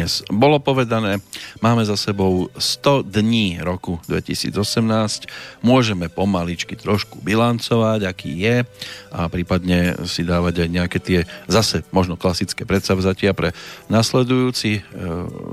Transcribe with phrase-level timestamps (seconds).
[0.00, 1.20] dnes bolo povedané.
[1.60, 5.28] Máme za sebou 100 dní roku 2018.
[5.60, 8.56] Môžeme pomaličky trošku bilancovať, aký je
[9.12, 11.20] a prípadne si dávať aj nejaké tie
[11.52, 13.52] zase možno klasické predsavzatia pre
[13.92, 15.04] nasledujúci, e,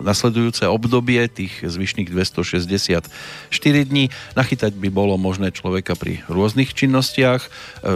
[0.07, 3.03] nasledujúce obdobie tých zvyšných 264
[3.83, 4.07] dní.
[4.39, 7.41] Nachytať by bolo možné človeka pri rôznych činnostiach.
[7.43, 7.49] E,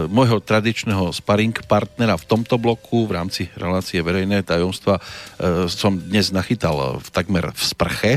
[0.04, 6.28] môjho tradičného sparing partnera v tomto bloku v rámci relácie verejné tajomstva e, som dnes
[6.42, 8.12] nachytal v, takmer v sprche,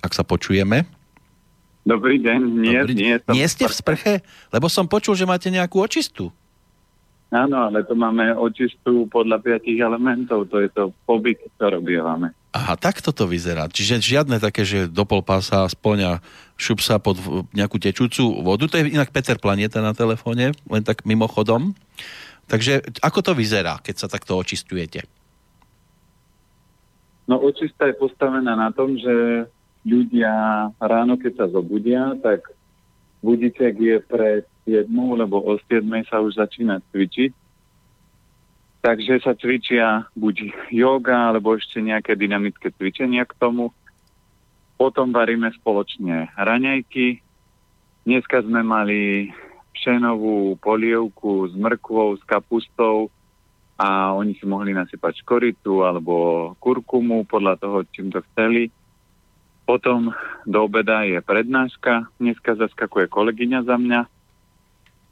[0.00, 0.88] ak sa počujeme.
[1.84, 3.14] Dobrý deň, nie, Dobrý nie.
[3.20, 4.12] Som nie ste v sprche?
[4.48, 6.32] Lebo som počul, že máte nejakú očistu.
[7.32, 12.36] Áno, ale to máme očistú podľa piatich elementov, to je to pobyt, čo robievame.
[12.52, 13.72] Aha, tak toto vyzerá.
[13.72, 16.12] Čiže žiadne také, že do pol pása aspoň a
[16.60, 17.16] šup sa pod
[17.56, 18.68] nejakú tečúcu vodu.
[18.68, 21.72] To je inak Peter Planeta na telefóne, len tak mimochodom.
[22.52, 25.08] Takže ako to vyzerá, keď sa takto očistujete?
[27.26, 29.46] No očista je postavená na tom, že
[29.86, 30.32] ľudia
[30.78, 32.50] ráno, keď sa zobudia, tak
[33.22, 37.32] budíček je pred 7, lebo o 7 sa už začína cvičiť.
[38.82, 43.70] Takže sa cvičia buď yoga, alebo ešte nejaké dynamické cvičenia k tomu.
[44.74, 47.22] Potom varíme spoločne raňajky.
[48.02, 49.30] Dneska sme mali
[49.78, 53.06] pšenovú polievku s mrkvou, s kapustou,
[53.78, 58.68] a oni si mohli nasypať škoritu alebo kurkumu podľa toho, čím to chceli.
[59.62, 60.12] Potom
[60.44, 62.10] do obeda je prednáška.
[62.18, 64.00] Dneska zaskakuje kolegyňa za mňa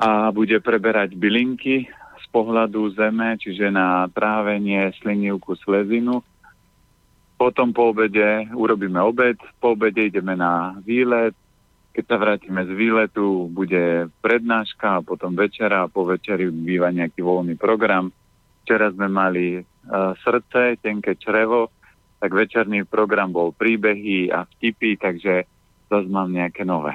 [0.00, 1.86] a bude preberať bylinky
[2.20, 6.24] z pohľadu zeme, čiže na trávenie, slinivku, slezinu.
[7.40, 11.32] Potom po obede urobíme obed, po obede ideme na výlet.
[11.90, 17.18] Keď sa vrátime z výletu, bude prednáška a potom večera a po večeri býva nejaký
[17.24, 18.12] voľný program
[18.70, 21.75] Včera sme mali uh, srdce, tenké črevo,
[22.22, 25.42] tak večerný program bol príbehy a vtipy, takže
[25.91, 26.94] zase mám nejaké nové.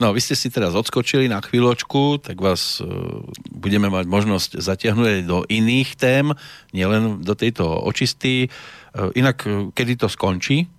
[0.00, 3.20] No, vy ste si teraz odskočili na chvíľočku, tak vás uh,
[3.52, 6.32] budeme mať možnosť zatiahnuť aj do iných tém,
[6.72, 8.48] nielen do tejto očisty.
[8.96, 10.72] Uh, inak, uh, kedy to skončí?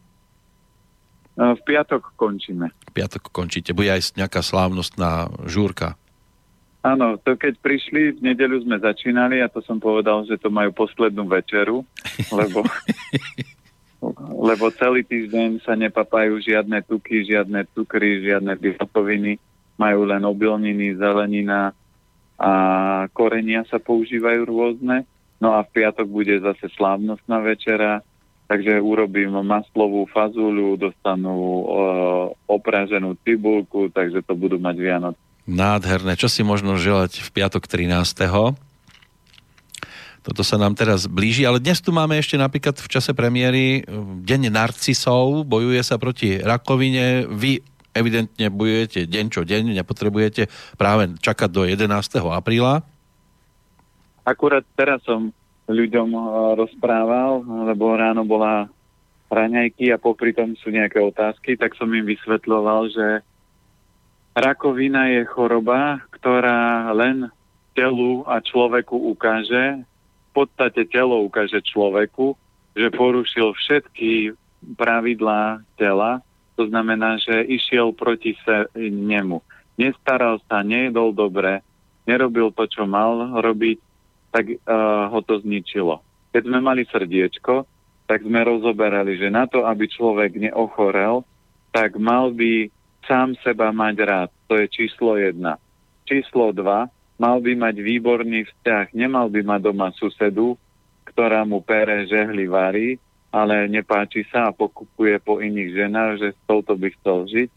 [1.37, 2.73] Uh, v piatok končíme.
[2.89, 3.77] V piatok končíte.
[3.77, 6.01] Bude aj nejaká slávnostná žúrka.
[6.81, 10.73] Áno, to keď prišli, v nedeľu sme začínali a to som povedal, že to majú
[10.73, 11.85] poslednú večeru,
[12.41, 12.65] lebo,
[14.41, 19.37] lebo celý týždeň sa nepapajú žiadne tuky, žiadne cukry, žiadne bielkoviny,
[19.77, 21.77] majú len obilniny, zelenina
[22.41, 22.51] a
[23.13, 25.05] korenia sa používajú rôzne.
[25.37, 28.01] No a v piatok bude zase slávnostná večera,
[28.49, 31.65] takže urobím maslovú fazulu, dostanú e,
[32.49, 36.13] opraženú cibulku, takže to budú mať Vianoce Nádherné.
[36.13, 37.89] Čo si možno želať v piatok 13.
[40.21, 43.85] Toto sa nám teraz blíži, ale dnes tu máme ešte napríklad v čase premiéry eh,
[44.21, 47.25] Deň narcisov, bojuje sa proti rakovine.
[47.25, 50.47] Vy evidentne bojujete deň čo deň, nepotrebujete
[50.79, 51.91] práve čakať do 11.
[52.23, 52.87] apríla.
[54.23, 55.33] Akurát teraz som
[55.65, 56.21] ľuďom eh,
[56.53, 57.41] rozprával,
[57.73, 58.69] lebo ráno bola
[59.31, 63.05] raňajky a popri tom sú nejaké otázky, tak som im vysvetľoval, že
[64.31, 67.27] Rakovina je choroba, ktorá len
[67.75, 72.39] telu a človeku ukáže, v podstate telo ukáže človeku,
[72.71, 74.31] že porušil všetky
[74.79, 76.23] pravidlá tela,
[76.55, 79.43] to znamená, že išiel proti se, nemu.
[79.75, 81.59] Nestaral sa, nejedol dobre,
[82.07, 83.77] nerobil to, čo mal robiť,
[84.31, 85.99] tak uh, ho to zničilo.
[86.31, 87.67] Keď sme mali srdiečko,
[88.07, 91.27] tak sme rozoberali, že na to, aby človek neochorel,
[91.75, 92.71] tak mal by
[93.05, 94.29] sám seba mať rád.
[94.49, 95.57] To je číslo jedna.
[96.05, 96.89] Číslo dva,
[97.21, 98.97] mal by mať výborný vzťah.
[98.97, 100.57] Nemal by mať doma susedu,
[101.07, 102.97] ktorá mu pere žehli varí,
[103.31, 107.49] ale nepáči sa a pokupuje po iných ženách, že s touto by chcel žiť,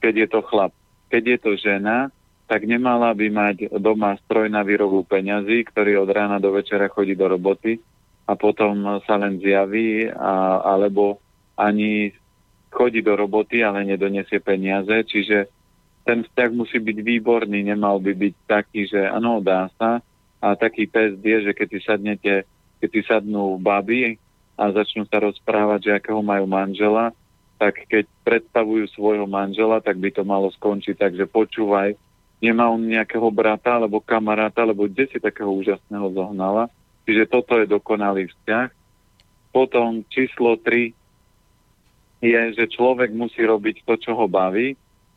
[0.00, 0.72] keď je to chlap.
[1.12, 2.10] Keď je to žena,
[2.46, 7.18] tak nemala by mať doma stroj na výrobu peňazí, ktorý od rána do večera chodí
[7.18, 7.82] do roboty
[8.26, 11.18] a potom sa len zjaví, a, alebo
[11.58, 12.14] ani
[12.76, 15.48] chodí do roboty, ale nedonesie peniaze, čiže
[16.04, 20.04] ten vzťah musí byť výborný, nemal by byť taký, že áno, dá sa.
[20.38, 22.34] A taký test je, že keď si sadnete,
[22.78, 24.20] keď si sadnú baby
[24.54, 27.10] a začnú sa rozprávať, že akého majú manžela,
[27.56, 30.94] tak keď predstavujú svojho manžela, tak by to malo skončiť.
[31.00, 31.96] Takže počúvaj,
[32.44, 36.68] nemá on nejakého brata alebo kamaráta, alebo kde si takého úžasného zohnala.
[37.08, 38.68] Čiže toto je dokonalý vzťah.
[39.50, 40.92] Potom číslo 3
[42.20, 44.76] je, že človek musí robiť to, čo ho baví.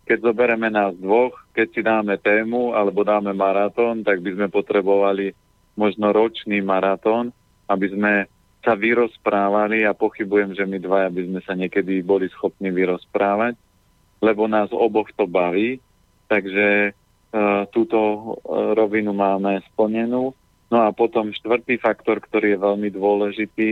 [0.09, 5.31] Keď zoberieme nás dvoch, keď si dáme tému alebo dáme maratón, tak by sme potrebovali
[5.77, 7.29] možno ročný maratón,
[7.69, 8.13] aby sme
[8.59, 13.55] sa vyrozprávali a pochybujem, že my dvaja by sme sa niekedy boli schopní vyrozprávať,
[14.19, 15.79] lebo nás oboch to baví,
[16.27, 20.35] takže uh, túto uh, rovinu máme splnenú.
[20.69, 23.69] No a potom štvrtý faktor, ktorý je veľmi dôležitý,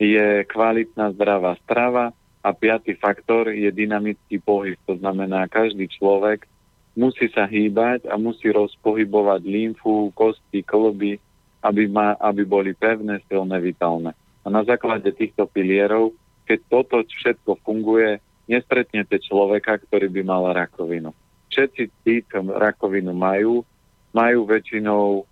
[0.00, 4.78] je kvalitná zdravá strava a piatý faktor je dynamický pohyb.
[4.86, 6.46] To znamená, každý človek
[6.94, 11.18] musí sa hýbať a musí rozpohybovať lymfu, kosti, kloby,
[11.66, 14.14] aby, ma, aby boli pevné, silné, vitálne.
[14.46, 16.14] A na základe týchto pilierov,
[16.46, 21.10] keď toto všetko funguje, nestretnete človeka, ktorý by mal rakovinu.
[21.50, 23.66] Všetci tí, čo rakovinu majú,
[24.14, 25.26] majú väčšinou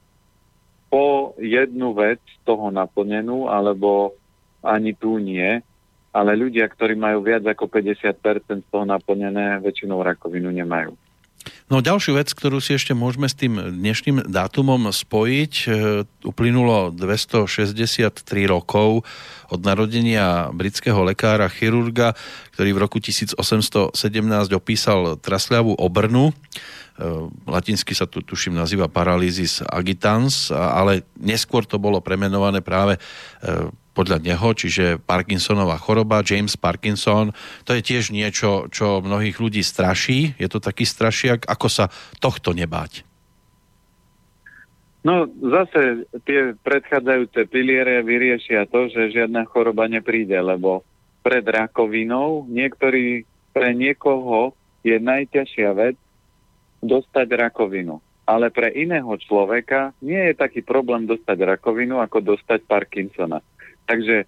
[0.90, 1.06] po
[1.38, 4.18] jednu vec z toho naplnenú, alebo
[4.66, 5.62] ani tu nie,
[6.14, 10.94] ale ľudia, ktorí majú viac ako 50% z toho naplnené, väčšinou rakovinu nemajú.
[11.68, 15.68] No ďalšiu vec, ktorú si ešte môžeme s tým dnešným dátumom spojiť, e,
[16.24, 19.04] uplynulo 263 rokov
[19.48, 22.16] od narodenia britského lekára, chirurga,
[22.56, 23.96] ktorý v roku 1817
[24.56, 26.30] opísal trasliavú obrnu.
[26.30, 26.34] E,
[27.48, 33.00] latinsky sa tu tuším nazýva paralýzis agitans, ale neskôr to bolo premenované práve e,
[33.94, 37.30] podľa neho, čiže Parkinsonová choroba, James Parkinson,
[37.62, 40.34] to je tiež niečo, čo mnohých ľudí straší.
[40.36, 41.88] Je to taký strašiak, ako sa
[42.18, 43.06] tohto nebáť?
[45.04, 50.80] No zase tie predchádzajúce piliere vyriešia to, že žiadna choroba nepríde, lebo
[51.20, 55.96] pred rakovinou niektorý, pre niekoho je najťažšia vec
[56.80, 58.00] dostať rakovinu.
[58.24, 63.44] Ale pre iného človeka nie je taký problém dostať rakovinu, ako dostať Parkinsona.
[63.84, 64.24] Takže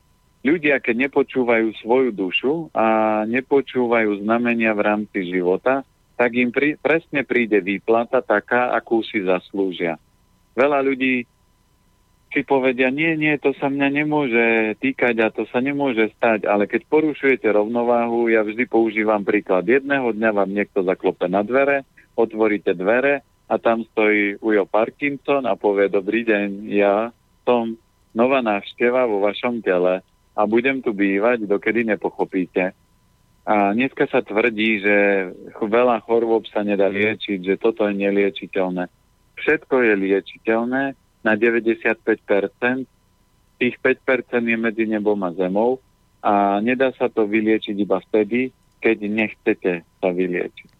[0.46, 5.82] ľudia, keď nepočúvajú svoju dušu a nepočúvajú znamenia v rámci života,
[6.16, 10.00] tak im pri, presne príde výplata taká, akú si zaslúžia.
[10.56, 11.28] Veľa ľudí
[12.32, 14.46] si povedia, nie, nie, to sa mňa nemôže
[14.80, 19.68] týkať a to sa nemôže stať, ale keď porušujete rovnováhu, ja vždy používam príklad.
[19.68, 21.84] Jedného dňa vám niekto zaklope na dvere,
[22.16, 27.14] otvoríte dvere a tam stojí Ujo Parkinson a povie, dobrý deň, ja
[27.46, 27.78] som
[28.16, 30.00] nová návšteva vo vašom tele
[30.32, 32.72] a budem tu bývať, dokedy nepochopíte.
[33.46, 34.96] A dneska sa tvrdí, že
[35.54, 38.90] veľa chorôb sa nedá liečiť, že toto je neliečiteľné.
[39.38, 40.82] Všetko je liečiteľné
[41.22, 41.94] na 95%,
[43.56, 45.78] tých 5% je medzi nebom a zemou
[46.24, 48.50] a nedá sa to vyliečiť iba vtedy,
[48.82, 49.72] keď nechcete
[50.02, 50.76] sa vyliečiť.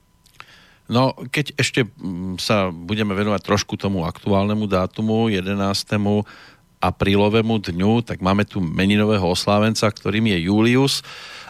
[0.87, 5.59] No, keď ešte mm, sa budeme venovať trošku tomu aktuálnemu dátumu, 11
[6.87, 11.03] aprílovému dňu, tak máme tu meninového oslávenca, ktorým je Julius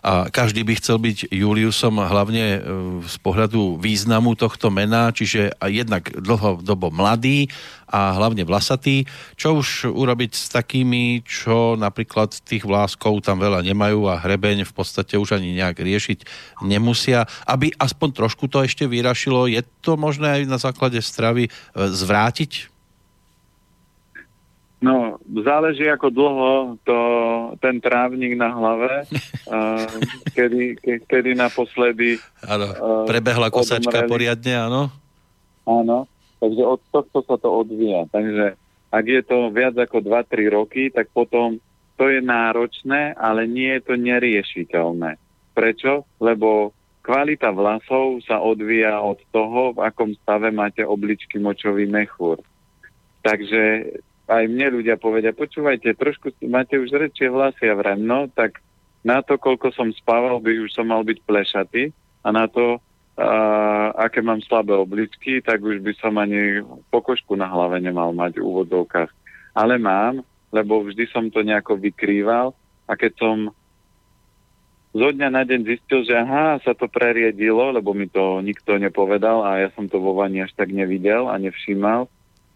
[0.07, 2.59] a každý by chcel byť Juliusom hlavne e,
[3.03, 7.51] z pohľadu významu tohto mena, čiže jednak dlhodobo mladý
[7.91, 9.03] a hlavne vlasatý.
[9.35, 14.77] Čo už urobiť s takými, čo napríklad tých vláskov tam veľa nemajú a hrebeň v
[14.79, 16.19] podstate už ani nejak riešiť
[16.63, 19.51] nemusia, aby aspoň trošku to ešte vyrašilo.
[19.51, 22.76] Je to možné aj na základe stravy e, zvrátiť
[24.77, 26.53] No, záleží ako dlho
[26.85, 26.99] to,
[27.65, 29.09] ten trávnik na hlave,
[29.49, 29.89] uh,
[30.37, 32.21] kedy, ke, kedy naposledy...
[32.45, 32.77] Áno,
[33.09, 34.13] prebehla kosačka odmreli.
[34.13, 34.83] poriadne, áno?
[35.65, 36.05] Áno,
[36.39, 38.05] takže od tohto sa to odvíja.
[38.13, 38.61] Takže
[38.93, 41.57] ak je to viac ako 2-3 roky, tak potom
[41.97, 45.17] to je náročné, ale nie je to neriešiteľné.
[45.57, 46.05] Prečo?
[46.21, 52.37] Lebo kvalita vlasov sa odvíja od toho, v akom stave máte obličky močový mechúr.
[53.25, 58.59] Takže aj mne ľudia povedia, počúvajte, trošku máte už rečie vlasy a vrám, no tak
[59.07, 61.95] na to, koľko som spával, by už som mal byť plešatý
[62.27, 62.83] a na to,
[63.15, 63.31] a,
[63.95, 68.47] aké mám slabé obličky, tak už by som ani pokožku na hlave nemal mať v
[68.51, 69.11] úvodzovkách.
[69.55, 72.51] Ale mám, lebo vždy som to nejako vykrýval
[72.91, 73.37] a keď som
[74.97, 79.45] zo dňa na deň zistil, že aha, sa to preriedilo, lebo mi to nikto nepovedal
[79.45, 82.09] a ja som to vo vani až tak nevidel a nevšímal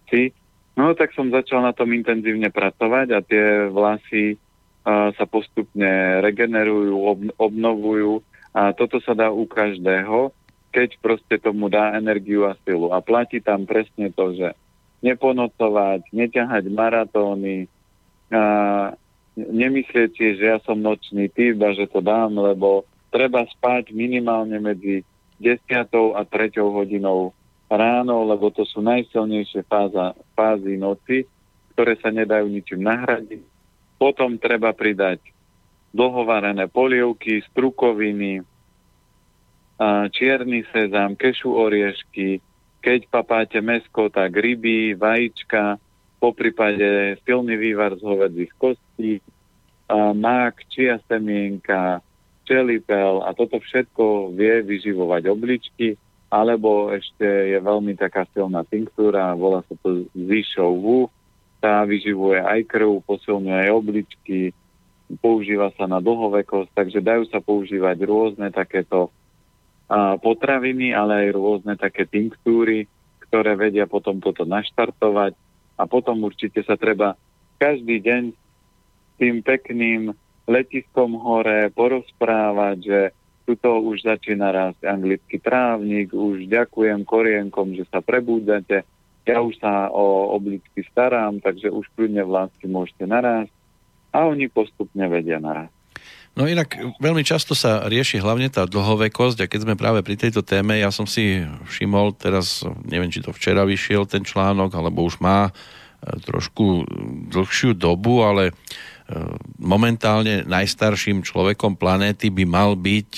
[0.08, 0.32] si,
[0.80, 6.96] No tak som začal na tom intenzívne pracovať a tie vlasy uh, sa postupne regenerujú,
[6.96, 8.24] ob- obnovujú
[8.56, 10.32] a toto sa dá u každého,
[10.72, 12.96] keď proste tomu dá energiu a silu.
[12.96, 14.56] A platí tam presne to, že
[15.04, 17.68] neponocovať, neťahať maratóny,
[18.32, 18.42] a
[19.36, 25.02] nemyslieť si, že ja som nočný typ že to dám, lebo treba spať minimálne medzi
[25.42, 25.60] 10.
[26.14, 26.56] a 3.
[26.56, 27.36] hodinou
[27.70, 31.22] ráno, lebo to sú najsilnejšie fáza, fázy noci,
[31.72, 33.46] ktoré sa nedajú ničím nahradiť.
[33.94, 35.22] Potom treba pridať
[35.94, 38.42] dlhovarené polievky, strukoviny,
[40.10, 42.42] čierny sezam, kešu oriešky,
[42.84, 45.78] keď papáte mesko, tak ryby, vajíčka,
[46.20, 49.24] po prípade silný vývar z hovedzích kostí
[49.94, 52.04] mák, čia semienka,
[52.44, 55.96] čelipel a toto všetko vie vyživovať obličky,
[56.30, 60.98] alebo ešte je veľmi taká silná tinktúra, volá sa to Zishou Wu,
[61.58, 64.38] tá vyživuje aj krv, posilňuje aj obličky,
[65.18, 69.10] používa sa na dlhovekosť, takže dajú sa používať rôzne takéto
[70.22, 72.86] potraviny, ale aj rôzne také tinktúry,
[73.26, 75.34] ktoré vedia potom toto naštartovať.
[75.74, 77.18] A potom určite sa treba
[77.58, 78.22] každý deň
[79.18, 80.14] tým pekným
[80.46, 83.00] letiskom hore porozprávať, že
[83.50, 88.86] tuto už začína rásť anglický trávnik, už ďakujem korienkom, že sa prebúdate,
[89.26, 93.50] ja už sa o obličky starám, takže už kľudne vlásky môžete narásť
[94.14, 95.74] a oni postupne vedia narásť.
[96.38, 100.46] No inak veľmi často sa rieši hlavne tá dlhovekosť a keď sme práve pri tejto
[100.46, 105.18] téme, ja som si všimol teraz, neviem, či to včera vyšiel ten článok, alebo už
[105.18, 105.52] má e,
[106.22, 106.86] trošku
[107.34, 108.54] dlhšiu dobu, ale
[109.58, 113.10] momentálne najstarším človekom planéty by mal byť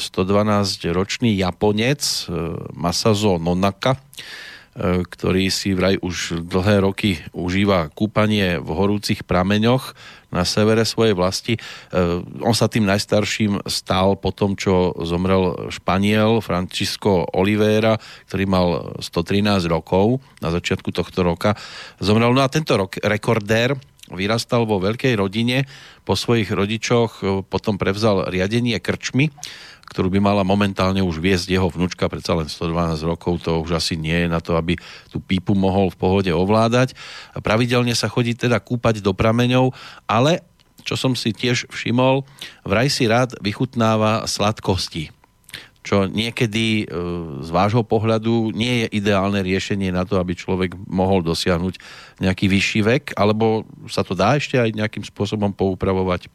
[0.00, 2.18] 112-ročný e, Japonec e,
[2.72, 4.00] Masazo Nonaka,
[4.74, 9.94] ktorý si vraj už dlhé roky užíva kúpanie v horúcich prameňoch
[10.34, 11.54] na severe svojej vlasti.
[12.42, 17.94] On sa tým najstarším stal po tom, čo zomrel Španiel Francisco Oliveira,
[18.26, 21.54] ktorý mal 113 rokov na začiatku tohto roka.
[22.02, 23.78] Zomrel, no a tento rok rekordér
[24.12, 25.64] vyrastal vo veľkej rodine,
[26.04, 29.32] po svojich rodičoch e, potom prevzal riadenie krčmy,
[29.88, 33.96] ktorú by mala momentálne už viesť jeho vnúčka, predsa len 112 rokov, to už asi
[33.96, 34.76] nie je na to, aby
[35.08, 36.96] tú pípu mohol v pohode ovládať.
[37.40, 39.72] Pravidelne sa chodí teda kúpať do prameňov,
[40.08, 40.44] ale
[40.84, 42.28] čo som si tiež všimol,
[42.64, 45.23] vraj si rád vychutnáva sladkosti
[45.84, 46.84] čo niekedy e,
[47.44, 51.76] z vášho pohľadu nie je ideálne riešenie na to, aby človek mohol dosiahnuť
[52.24, 56.32] nejaký vyšší vek, alebo sa to dá ešte aj nejakým spôsobom poupravovať?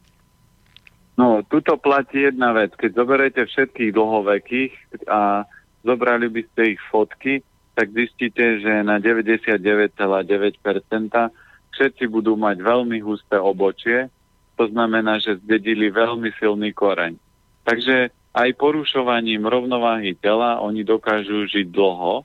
[1.18, 2.77] No, tuto platí jedna vec.
[2.77, 4.74] Keď zoberete všetkých dlhovekých
[5.10, 5.44] a
[5.82, 7.41] zobrali by ste ich fotky,
[7.74, 9.98] tak zistíte, že na 99,9%
[11.74, 14.13] všetci budú mať veľmi husté obočie,
[14.60, 17.15] to znamená, že zdedili veľmi silný koreň.
[17.63, 22.22] Takže aj porušovaním rovnováhy tela oni dokážu žiť dlho,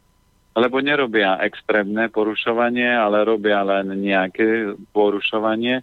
[0.54, 5.82] lebo nerobia extrémne porušovanie, ale robia len nejaké porušovanie.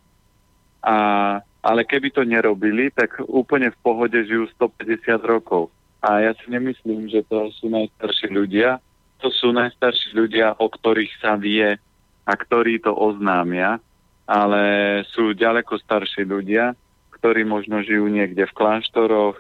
[0.82, 0.98] A,
[1.44, 5.68] ale keby to nerobili, tak úplne v pohode žijú 150 rokov.
[6.01, 8.82] A ja si nemyslím, že to sú najstarší ľudia.
[9.22, 11.78] To sú najstarší ľudia, o ktorých sa vie
[12.25, 13.78] a ktorí to oznámia,
[14.25, 14.63] ale
[15.13, 16.74] sú ďaleko starší ľudia,
[17.22, 19.38] ktorí možno žijú niekde v kláštoroch,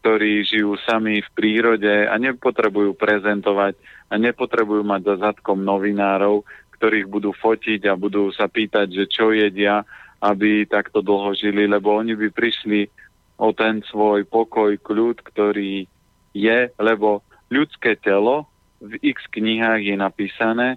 [0.00, 3.76] ktorí žijú sami v prírode a nepotrebujú prezentovať
[4.08, 6.42] a nepotrebujú mať za zadkom novinárov,
[6.80, 9.84] ktorých budú fotiť a budú sa pýtať, že čo jedia,
[10.24, 12.88] aby takto dlho žili, lebo oni by prišli
[13.36, 15.84] o ten svoj pokoj, kľud, ktorý
[16.32, 17.20] je, lebo
[17.52, 18.48] ľudské telo
[18.80, 20.68] v x knihách je napísané,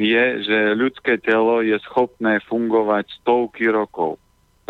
[0.00, 4.16] je, že ľudské telo je schopné fungovať stovky rokov.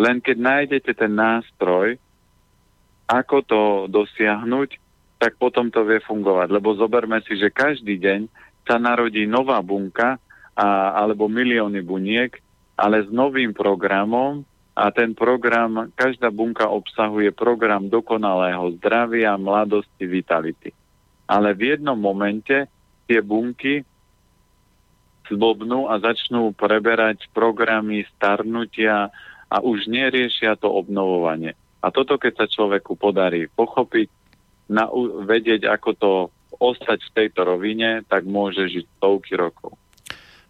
[0.00, 2.00] Len keď nájdete ten nástroj,
[3.08, 4.76] ako to dosiahnuť,
[5.18, 6.52] tak potom to vie fungovať.
[6.52, 8.28] Lebo zoberme si, že každý deň
[8.68, 10.20] sa narodí nová bunka
[10.54, 12.36] a, alebo milióny buniek,
[12.76, 14.44] ale s novým programom
[14.78, 20.70] a ten program, každá bunka obsahuje program dokonalého zdravia, mladosti, vitality.
[21.26, 22.70] Ale v jednom momente
[23.10, 23.82] tie bunky
[25.26, 29.10] zbobnú a začnú preberať programy starnutia
[29.48, 31.56] a už neriešia to obnovovanie.
[31.78, 34.08] A toto, keď sa človeku podarí pochopiť,
[34.68, 34.84] na,
[35.24, 36.12] vedieť, ako to
[36.58, 39.78] ostať v tejto rovine, tak môže žiť stovky rokov.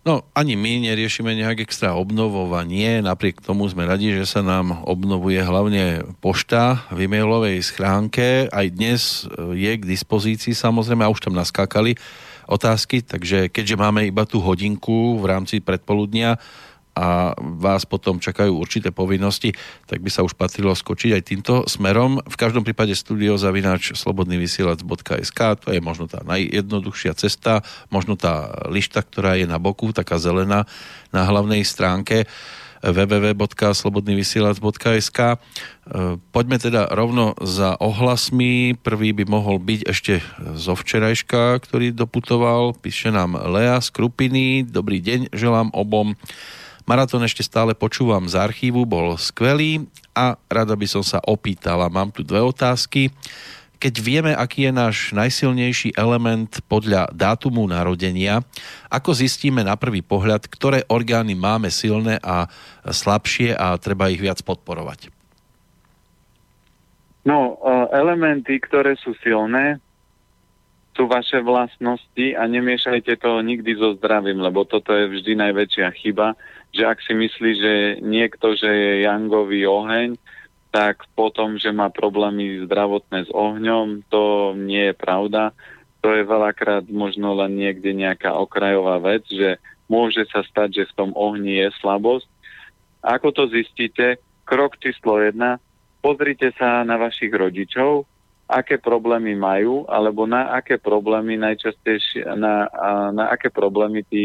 [0.06, 5.36] No, ani my neriešime nejak extra obnovovanie, napriek tomu sme radi, že sa nám obnovuje
[5.36, 8.48] hlavne pošta v e-mailovej schránke.
[8.48, 12.00] Aj dnes e, je k dispozícii samozrejme, a už tam naskákali
[12.48, 16.40] otázky, takže keďže máme iba tú hodinku v rámci predpoludnia,
[16.98, 19.54] a vás potom čakajú určité povinnosti,
[19.86, 22.18] tak by sa už patrilo skočiť aj týmto smerom.
[22.26, 27.62] V každom prípade studio zavinač slobodnyvysielac.sk to je možno tá najjednoduchšia cesta,
[27.94, 30.66] možno tá lišta, ktorá je na boku, taká zelená
[31.14, 32.26] na hlavnej stránke
[32.82, 35.18] www.slobodnyvysielac.sk
[36.30, 38.74] Poďme teda rovno za ohlasmi.
[38.78, 40.20] Prvý by mohol byť ešte
[40.54, 42.74] zo včerajška, ktorý doputoval.
[42.78, 44.62] Píše nám Lea z Krupiny.
[44.62, 46.14] Dobrý deň, želám obom.
[46.88, 49.84] Maratón ešte stále počúvam z archívu, bol skvelý
[50.16, 51.92] a rada by som sa opýtala.
[51.92, 53.12] Mám tu dve otázky.
[53.78, 58.42] keď vieme, aký je náš najsilnejší element podľa dátumu narodenia,
[58.90, 62.50] ako zistíme na prvý pohľad, ktoré orgány máme silné a
[62.82, 65.12] slabšie a treba ich viac podporovať?
[67.22, 69.78] No, e, elementy, ktoré sú silné,
[70.98, 76.34] sú vaše vlastnosti a nemiešajte to nikdy so zdravím, lebo toto je vždy najväčšia chyba,
[76.74, 80.18] že ak si myslí, že niekto, že je jangový oheň,
[80.74, 85.54] tak potom, že má problémy zdravotné s ohňom, to nie je pravda.
[86.02, 90.96] To je veľakrát možno len niekde nejaká okrajová vec, že môže sa stať, že v
[90.98, 92.26] tom ohni je slabosť.
[93.06, 94.18] Ako to zistíte?
[94.42, 95.62] Krok číslo jedna,
[96.02, 98.04] pozrite sa na vašich rodičov,
[98.48, 102.64] aké problémy majú, alebo na aké problémy najčastejšie, na,
[103.12, 104.24] na aké problémy tí,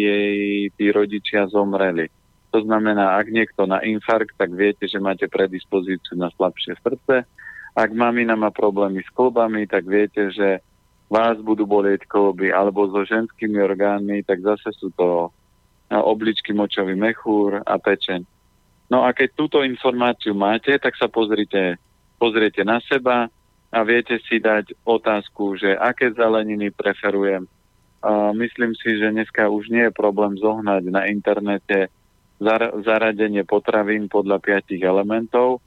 [0.79, 2.07] tí rodičia zomreli.
[2.55, 7.27] To znamená, ak niekto na infarkt, tak viete, že máte predispozíciu na slabšie srdce.
[7.75, 10.63] Ak mamina má problémy s klbami, tak viete, že
[11.11, 15.35] vás budú bolieť kolby, alebo so ženskými orgánmi, tak zase sú to
[15.91, 18.23] no, obličky, močový mechúr a pečeň.
[18.87, 21.75] No a keď túto informáciu máte, tak sa pozrite,
[22.21, 23.27] pozriete na seba
[23.73, 27.49] a viete si dať otázku, že aké zeleniny preferujem.
[28.05, 31.89] A myslím si, že dneska už nie je problém zohnať na internete
[32.85, 35.63] zaradenie potravín podľa piatich elementov.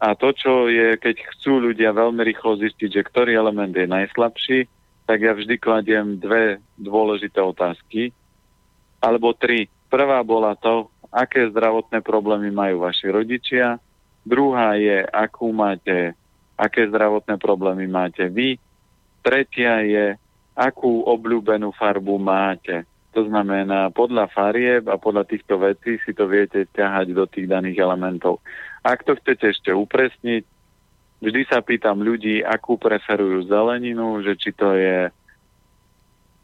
[0.00, 4.58] A to, čo je, keď chcú ľudia veľmi rýchlo zistiť, že ktorý element je najslabší,
[5.08, 8.12] tak ja vždy kladiem dve dôležité otázky,
[9.00, 9.68] alebo tri.
[9.88, 13.76] Prvá bola to, aké zdravotné problémy majú vaši rodičia.
[14.22, 16.14] Druhá je, akú máte,
[16.60, 18.60] aké zdravotné problémy máte vy.
[19.24, 20.06] Tretia je,
[20.52, 22.84] akú obľúbenú farbu máte.
[23.16, 27.80] To znamená, podľa farieb a podľa týchto vecí si to viete ťahať do tých daných
[27.80, 28.44] elementov.
[28.84, 30.44] Ak to chcete ešte upresniť,
[31.24, 35.10] vždy sa pýtam ľudí, akú preferujú zeleninu, že či to je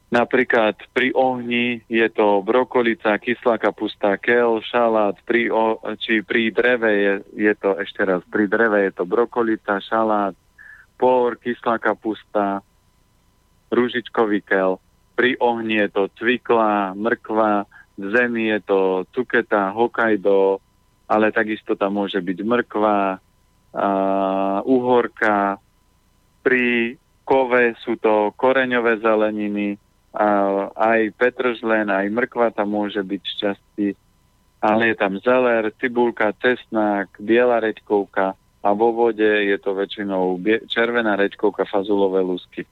[0.07, 6.91] Napríklad pri ohni je to brokolica, kyslá kapusta, kel, šalát, pri, o, či pri dreve
[6.95, 10.39] je, je to, ešte raz, pri dreve je to brokolica, šalát,
[10.95, 12.63] por, kyslá kapusta,
[13.75, 14.79] rúžičkový kel.
[15.19, 17.67] Pri ohni je to cvikla, mrkva,
[17.99, 20.63] v zemi je to cuketa, hokajdo,
[21.11, 22.99] ale takisto tam môže byť mrkva,
[23.75, 25.59] uh, uhorka.
[26.47, 26.95] Pri
[27.27, 29.81] kove sú to koreňové zeleniny,
[30.73, 33.89] aj petržlen, aj mrkva tam môže byť šťastí,
[34.65, 41.15] ale je tam zeler, cibulka, cesnák, biela reďkovka a vo vode je to väčšinou červená
[41.15, 42.65] reďkovka, fazulové lusky.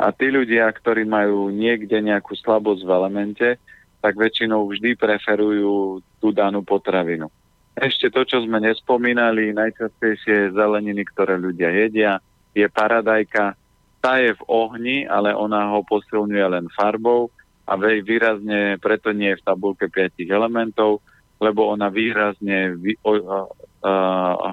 [0.00, 3.48] A tí ľudia, ktorí majú niekde nejakú slabosť v elemente,
[4.02, 7.30] tak väčšinou vždy preferujú tú danú potravinu.
[7.76, 12.18] Ešte to, čo sme nespomínali, najčastejšie zeleniny, ktoré ľudia jedia,
[12.52, 13.56] je paradajka,
[14.02, 17.30] tá je v ohni, ale ona ho posilňuje len farbou
[17.70, 20.98] a výrazne preto nie je v tabulke 5 elementov,
[21.38, 23.38] lebo ona výrazne vy, o, o,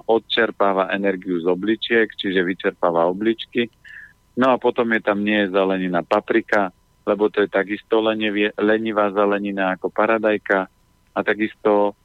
[0.06, 3.66] odčerpáva energiu z obličiek, čiže vyčerpáva obličky.
[4.38, 6.70] No a potom je tam nie je zelenina paprika,
[7.10, 8.06] lebo to je takisto
[8.62, 10.70] lenivá zelenina ako paradajka
[11.14, 11.98] a takisto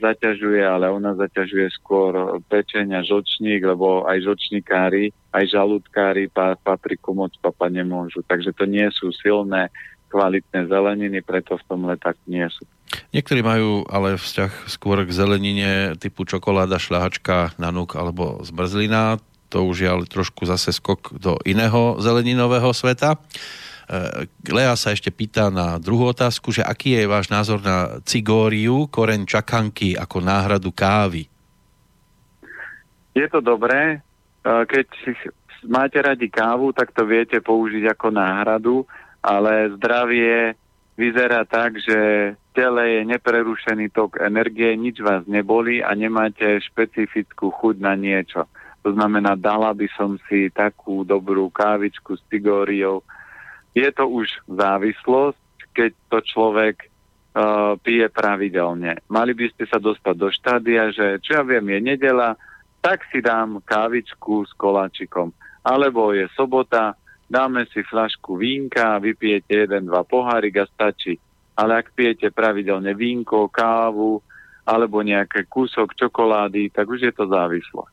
[0.00, 6.26] zaťažuje, ale ona zaťažuje skôr pečeň a žočník, lebo aj žočníkári aj žalúdkári
[6.66, 8.26] papriku moc papať nemôžu.
[8.26, 9.70] Takže to nie sú silné,
[10.10, 12.66] kvalitné zeleniny, preto v tom leták nie sú.
[13.14, 19.22] Niektorí majú ale vzťah skôr k zelenine typu čokoláda, šľahačka, nanuk alebo zmrzlina.
[19.54, 23.22] To už je ale trošku zase skok do iného zeleninového sveta.
[23.90, 28.86] E, Lea sa ešte pýta na druhú otázku, že aký je váš názor na cigóriu,
[28.86, 31.26] koreň čakanky ako náhradu kávy?
[33.10, 33.98] Je to dobré,
[34.46, 34.86] keď
[35.66, 38.76] máte radi kávu, tak to viete použiť ako náhradu,
[39.18, 40.54] ale zdravie
[40.94, 41.98] vyzerá tak, že
[42.36, 48.46] v tele je neprerušený tok energie, nič vás neboli a nemáte špecifickú chuť na niečo.
[48.80, 53.04] To znamená, dala by som si takú dobrú kávičku s cigóriou.
[53.80, 59.00] Je to už závislosť, keď to človek uh, pije pravidelne.
[59.08, 62.36] Mali by ste sa dostať do štádia, že čo ja viem, je nedela,
[62.84, 65.32] tak si dám kávičku s koláčikom.
[65.64, 66.92] Alebo je sobota,
[67.24, 71.16] dáme si flašku vínka, vypijete jeden, dva pohárik a stačí.
[71.56, 74.20] Ale ak pijete pravidelne vínko, kávu
[74.64, 77.88] alebo nejaký kúsok čokolády, tak už je to závislo.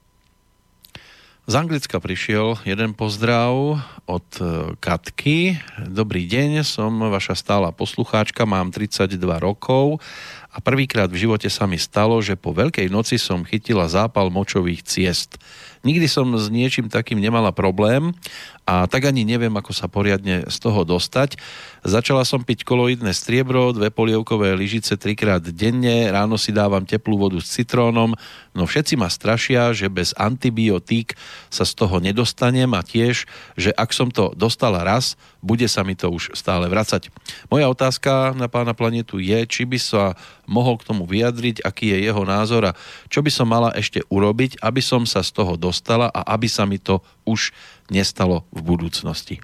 [1.48, 5.56] Z Anglicka prišiel jeden pozdrav od e, Katky.
[5.80, 10.04] Dobrý deň, som vaša stála poslucháčka, mám 32 rokov
[10.58, 14.82] a prvýkrát v živote sa mi stalo, že po Veľkej noci som chytila zápal močových
[14.82, 15.38] ciest.
[15.86, 18.10] Nikdy som s niečím takým nemala problém
[18.66, 21.38] a tak ani neviem, ako sa poriadne z toho dostať.
[21.86, 27.40] Začala som piť koloidné striebro, dve polievkové lyžice trikrát denne, ráno si dávam teplú vodu
[27.40, 28.18] s citrónom,
[28.52, 31.16] no všetci ma strašia, že bez antibiotík
[31.48, 35.96] sa z toho nedostanem a tiež, že ak som to dostala raz, bude sa mi
[35.96, 37.08] to už stále vracať.
[37.48, 42.08] Moja otázka na pána planetu je, či by sa mohol k tomu vyjadriť, aký je
[42.08, 42.78] jeho názor a
[43.12, 46.64] čo by som mala ešte urobiť, aby som sa z toho dostala a aby sa
[46.64, 47.52] mi to už
[47.92, 49.44] nestalo v budúcnosti?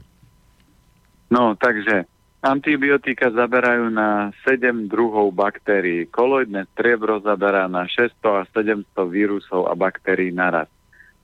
[1.28, 2.08] No, takže
[2.44, 6.12] antibiotika zaberajú na 7 druhov baktérií.
[6.12, 10.68] Koloidné striebro zaberá na 600 a 700 vírusov a baktérií naraz.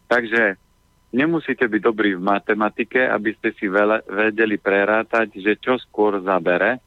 [0.10, 0.56] Takže
[1.14, 6.82] nemusíte byť dobrí v matematike, aby ste si vedeli prerátať, že čo skôr zabere.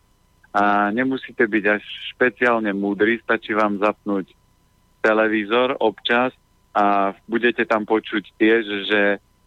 [0.53, 4.37] A nemusíte byť až špeciálne múdri, stačí vám zapnúť
[5.01, 6.37] televízor občas
[6.77, 9.01] a budete tam počuť tiež, že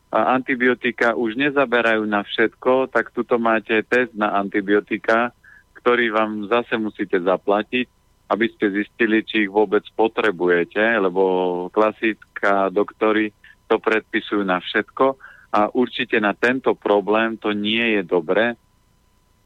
[0.09, 5.33] antibiotika už nezaberajú na všetko, tak tuto máte test na antibiotika,
[5.81, 7.85] ktorý vám zase musíte zaplatiť,
[8.33, 11.21] aby ste zistili, či ich vôbec potrebujete, lebo
[11.69, 13.29] klasická doktory
[13.69, 15.17] to predpisujú na všetko
[15.53, 18.57] a určite na tento problém to nie je dobré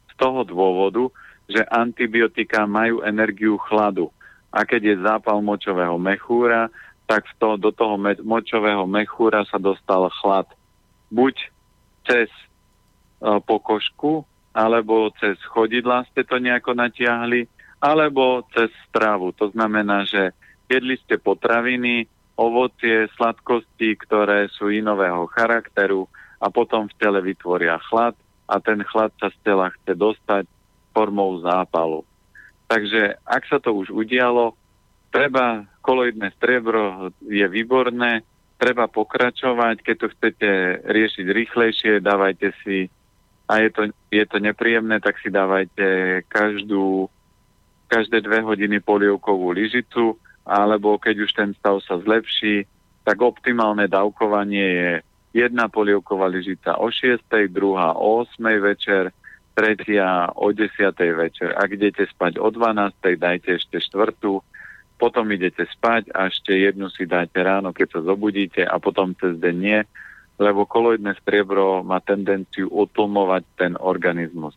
[0.10, 1.12] z toho dôvodu,
[1.49, 4.13] že antibiotika majú energiu chladu.
[4.53, 6.69] A keď je zápal močového mechúra,
[7.09, 10.45] tak to, do toho močového mechúra sa dostal chlad
[11.09, 11.35] buď
[12.05, 12.29] cez
[13.21, 14.21] uh, pokožku,
[14.53, 17.49] alebo cez chodidla ste to nejako natiahli,
[17.81, 19.33] alebo cez stravu.
[19.41, 20.38] To znamená, že
[20.69, 22.05] jedli ste potraviny,
[22.38, 26.05] ovocie, sladkosti, ktoré sú inového charakteru
[26.39, 28.15] a potom v tele vytvoria chlad
[28.47, 30.45] a ten chlad sa z tela chce dostať
[30.99, 32.03] formou zápalu.
[32.67, 34.51] Takže ak sa to už udialo,
[35.15, 38.27] treba koloidné striebro je výborné,
[38.59, 40.49] treba pokračovať, keď to chcete
[40.83, 42.91] riešiť rýchlejšie, dávajte si,
[43.47, 43.81] a je to,
[44.12, 47.09] je to nepríjemné, tak si dávajte každú,
[47.89, 52.67] každé dve hodiny polievkovú lyžicu, alebo keď už ten stav sa zlepší,
[53.07, 54.91] tak optimálne dávkovanie je
[55.33, 59.09] jedna polievková lyžica o 6, druhá o 8 večer,
[59.60, 61.52] tretia o 10 večer.
[61.52, 64.39] Ak idete spať o 12, dajte ešte štvrtú,
[64.95, 69.36] potom idete spať a ešte jednu si dáte ráno, keď sa zobudíte a potom cez
[69.36, 69.80] deň nie,
[70.39, 74.56] lebo koloidné striebro má tendenciu utlmovať ten organizmus.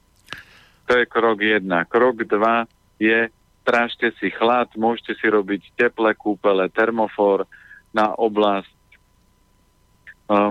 [0.86, 1.82] To je krok jedna.
[1.82, 2.70] Krok dva
[3.02, 3.26] je
[3.62, 7.46] strážte si chlad, môžete si robiť teplé kúpele, termofor
[7.90, 8.70] na oblasť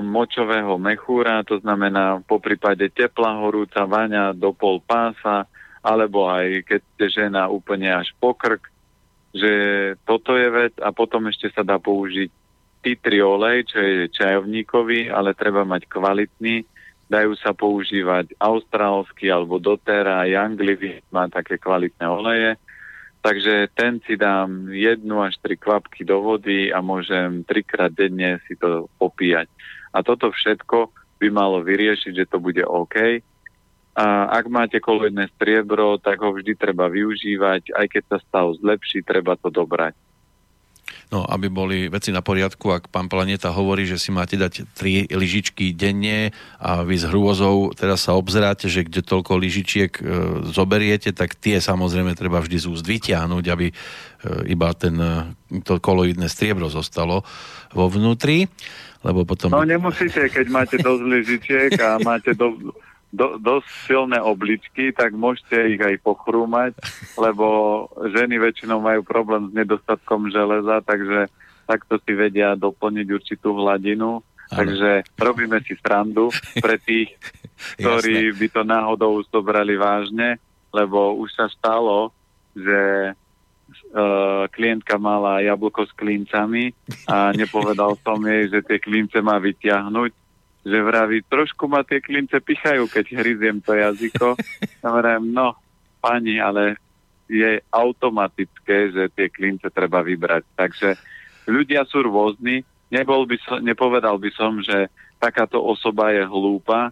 [0.03, 5.47] močového mechúra, to znamená po prípade teplá horúca vaňa do pol pása,
[5.81, 8.61] alebo aj keď ste žena úplne až pokrk,
[9.31, 9.53] že
[10.03, 12.29] toto je vec a potom ešte sa dá použiť
[12.81, 16.65] titri olej, čo je čajovníkový, ale treba mať kvalitný.
[17.11, 22.51] Dajú sa používať austrálsky alebo doTERRA, Younglivy má také kvalitné oleje.
[23.21, 28.57] Takže ten si dám jednu až tri kvapky do vody a môžem trikrát denne si
[28.57, 29.45] to popíjať.
[29.93, 30.89] A toto všetko
[31.21, 33.21] by malo vyriešiť, že to bude OK
[33.91, 39.03] a ak máte koloidné striebro, tak ho vždy treba využívať, aj keď sa stav zlepší,
[39.03, 39.91] treba to dobrať.
[41.11, 45.03] No, aby boli veci na poriadku, ak pán Planeta hovorí, že si máte dať tri
[45.11, 50.03] lyžičky denne a vy s hrôzou teraz sa obzeráte, že kde toľko lyžičiek e,
[50.55, 53.73] zoberiete, tak tie samozrejme treba vždy z úst vyťahnuť, aby e,
[54.55, 57.27] iba ten, e, to koloidné striebro zostalo
[57.75, 58.47] vo vnútri.
[59.03, 59.51] Lebo potom...
[59.51, 62.71] No nemusíte, keď máte dosť lyžičiek a máte do,
[63.11, 66.79] do, dosť silné obličky, tak môžete ich aj pochrúmať,
[67.19, 67.47] lebo
[68.15, 71.27] ženy väčšinou majú problém s nedostatkom železa, takže
[71.67, 74.23] takto si vedia doplniť určitú hladinu.
[74.23, 74.27] Ano.
[74.51, 77.15] Takže robíme si strandu pre tých,
[77.79, 80.39] ktorí by to náhodou zobrali vážne,
[80.71, 82.15] lebo už sa stalo,
[82.55, 86.71] že uh, klientka mala jablko s klincami
[87.07, 90.20] a nepovedal som jej, že tie klince má vyťahnuť
[90.61, 94.37] že vraví, trošku ma tie klince pichajú, keď hryziem to jazyko.
[94.85, 95.57] Hovorím, no,
[95.97, 96.77] pani, ale
[97.31, 100.43] je automatické, že tie klince treba vybrať.
[100.53, 100.89] Takže
[101.49, 102.61] ľudia sú rôzni.
[102.91, 106.91] Nebol by som, nepovedal by som, že takáto osoba je hlúpa.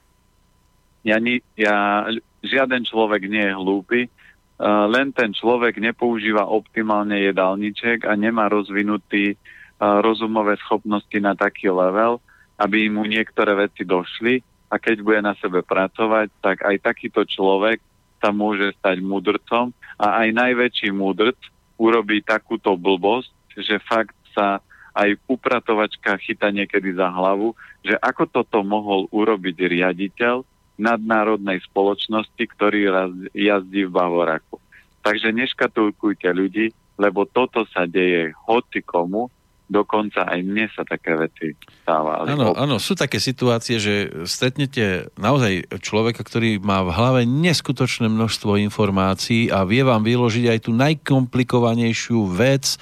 [1.03, 2.07] Ja, ni, ja,
[2.39, 9.35] žiaden človek nie je hlúpy, uh, len ten človek nepoužíva optimálne jedálniček a nemá rozvinutý
[9.35, 12.23] uh, rozumové schopnosti na taký level,
[12.59, 17.79] aby mu niektoré veci došli a keď bude na sebe pracovať, tak aj takýto človek
[18.19, 21.39] sa môže stať mudrcom a aj najväčší mudrc
[21.79, 24.59] urobí takúto blbosť, že fakt sa
[24.91, 30.43] aj upratovačka chyta niekedy za hlavu, že ako toto mohol urobiť riaditeľ
[30.75, 32.91] nadnárodnej spoločnosti, ktorý
[33.31, 34.59] jazdí v Bavoraku.
[34.99, 39.31] Takže neškatulkujte ľudí, lebo toto sa deje hoci komu,
[39.69, 41.53] dokonca aj mne sa také veci
[41.85, 42.33] stávali.
[42.33, 48.57] Áno, áno, sú také situácie, že stretnete naozaj človeka, ktorý má v hlave neskutočné množstvo
[48.65, 52.77] informácií a vie vám vyložiť aj tú najkomplikovanejšiu vec e,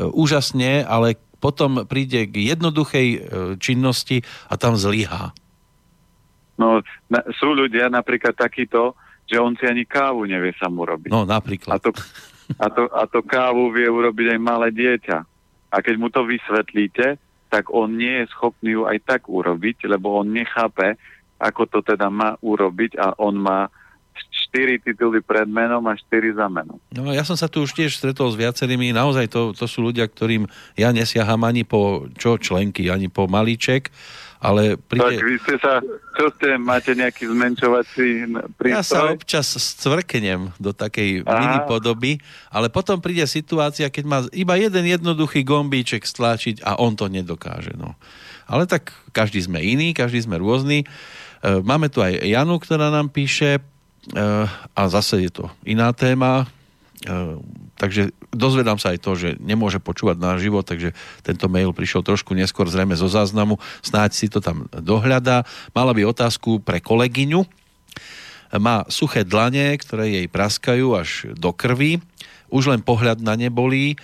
[0.00, 3.18] úžasne, ale potom príde k jednoduchej e,
[3.60, 5.36] činnosti a tam zlyhá.
[6.56, 8.96] No, na, sú ľudia napríklad takýto,
[9.28, 11.12] že on si ani kávu nevie sa mu robiť.
[11.12, 11.76] No, napríklad.
[11.76, 11.92] A to,
[12.56, 15.29] a to, a to kávu vie urobiť aj malé dieťa.
[15.70, 17.18] A keď mu to vysvetlíte,
[17.50, 20.94] tak on nie je schopný ju aj tak urobiť, lebo on nechápe,
[21.42, 23.66] ako to teda má urobiť a on má
[24.50, 26.78] 4 tituly pred menom a 4 za menom.
[26.94, 30.06] No ja som sa tu už tiež stretol s viacerými, naozaj to, to sú ľudia,
[30.06, 33.90] ktorým ja nesiaham ani po čo členky, ani po malíček
[34.40, 35.04] ale príde...
[35.04, 35.84] Tak vy ste sa,
[36.16, 38.08] čo ste, máte nejaký zmenšovací
[38.56, 38.72] prístroj?
[38.72, 41.36] Ja sa občas scvrknem do takej Aha.
[41.36, 42.12] mini podoby,
[42.48, 47.76] ale potom príde situácia, keď má iba jeden jednoduchý gombíček stlačiť a on to nedokáže.
[47.76, 48.00] No.
[48.48, 50.82] Ale tak každý sme iný, každý sme rôzny.
[50.82, 50.86] E,
[51.60, 53.62] máme tu aj Janu, ktorá nám píše, e,
[54.72, 56.48] a zase je to iná téma,
[57.80, 60.92] takže dozvedám sa aj to, že nemôže počúvať na život, takže
[61.24, 65.48] tento mail prišiel trošku neskôr zrejme zo záznamu, snáď si to tam dohľadá.
[65.72, 67.48] Mala by otázku pre kolegyňu.
[68.50, 72.02] Má suché dlane, ktoré jej praskajú až do krvi.
[72.50, 73.94] Už len pohľad na ne bolí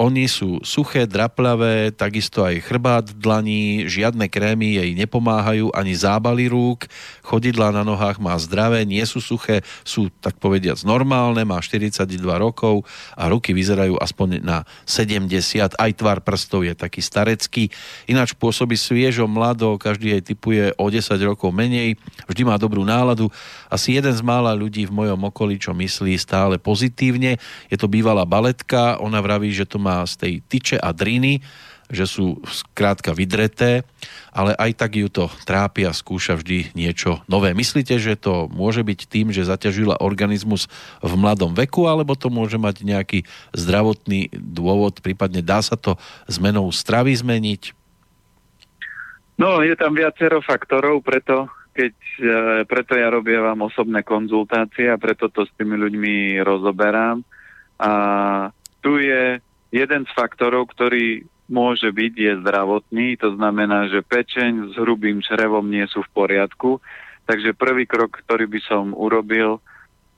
[0.00, 6.48] oni sú suché, draplavé, takisto aj chrbát v dlaní, žiadne krémy jej nepomáhajú, ani zábaly
[6.48, 6.88] rúk,
[7.20, 12.88] chodidlá na nohách má zdravé, nie sú suché, sú tak povediac normálne, má 42 rokov
[13.12, 17.68] a ruky vyzerajú aspoň na 70, aj tvar prstov je taký starecký,
[18.08, 23.28] ináč pôsobí sviežo, mlado, každý jej typuje o 10 rokov menej, vždy má dobrú náladu,
[23.70, 27.38] asi jeden z mála ľudí v mojom okolí, čo myslí stále pozitívne,
[27.70, 31.40] je to bývalá baletka, ona vraví, že to má z tej tyče a driny,
[31.90, 33.82] že sú skrátka vydreté,
[34.30, 37.50] ale aj tak ju to trápi a skúša vždy niečo nové.
[37.50, 40.70] Myslíte, že to môže byť tým, že zaťažila organizmus
[41.02, 45.98] v mladom veku, alebo to môže mať nejaký zdravotný dôvod, prípadne dá sa to
[46.30, 47.74] zmenou stravy zmeniť?
[49.34, 52.24] No, je tam viacero faktorov, preto keď, e,
[52.66, 57.22] preto ja robievam osobné konzultácie a preto to s tými ľuďmi rozoberám.
[57.80, 57.92] A
[58.80, 64.74] tu je Jeden z faktorov, ktorý môže byť, je zdravotný, to znamená, že pečeň s
[64.78, 66.82] hrubým črevom nie sú v poriadku.
[67.26, 69.62] Takže prvý krok, ktorý by som urobil,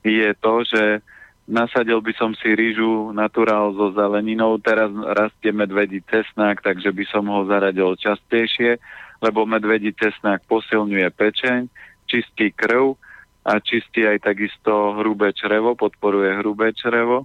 [0.01, 1.05] je to, že
[1.45, 4.57] nasadil by som si rýžu naturál so zeleninou.
[4.57, 8.81] Teraz rastie medvedí cesnák, takže by som ho zaradil častejšie,
[9.23, 11.71] lebo medvedí cesnák posilňuje pečeň,
[12.11, 12.99] čistí krv
[13.47, 17.23] a čistí aj takisto hrubé črevo, podporuje hrubé črevo.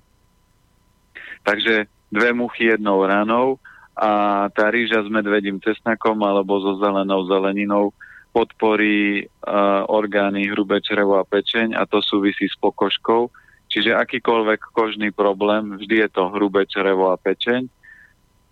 [1.42, 3.58] Takže dve muchy jednou ranou
[3.98, 7.90] a tá rýža s medvedím cesnakom alebo so zelenou zeleninou
[8.30, 13.26] podporí uh, orgány hrubé črevo a pečeň a to súvisí s pokožkou.
[13.68, 17.66] Čiže akýkoľvek kožný problém, vždy je to hrubé črevo a pečeň.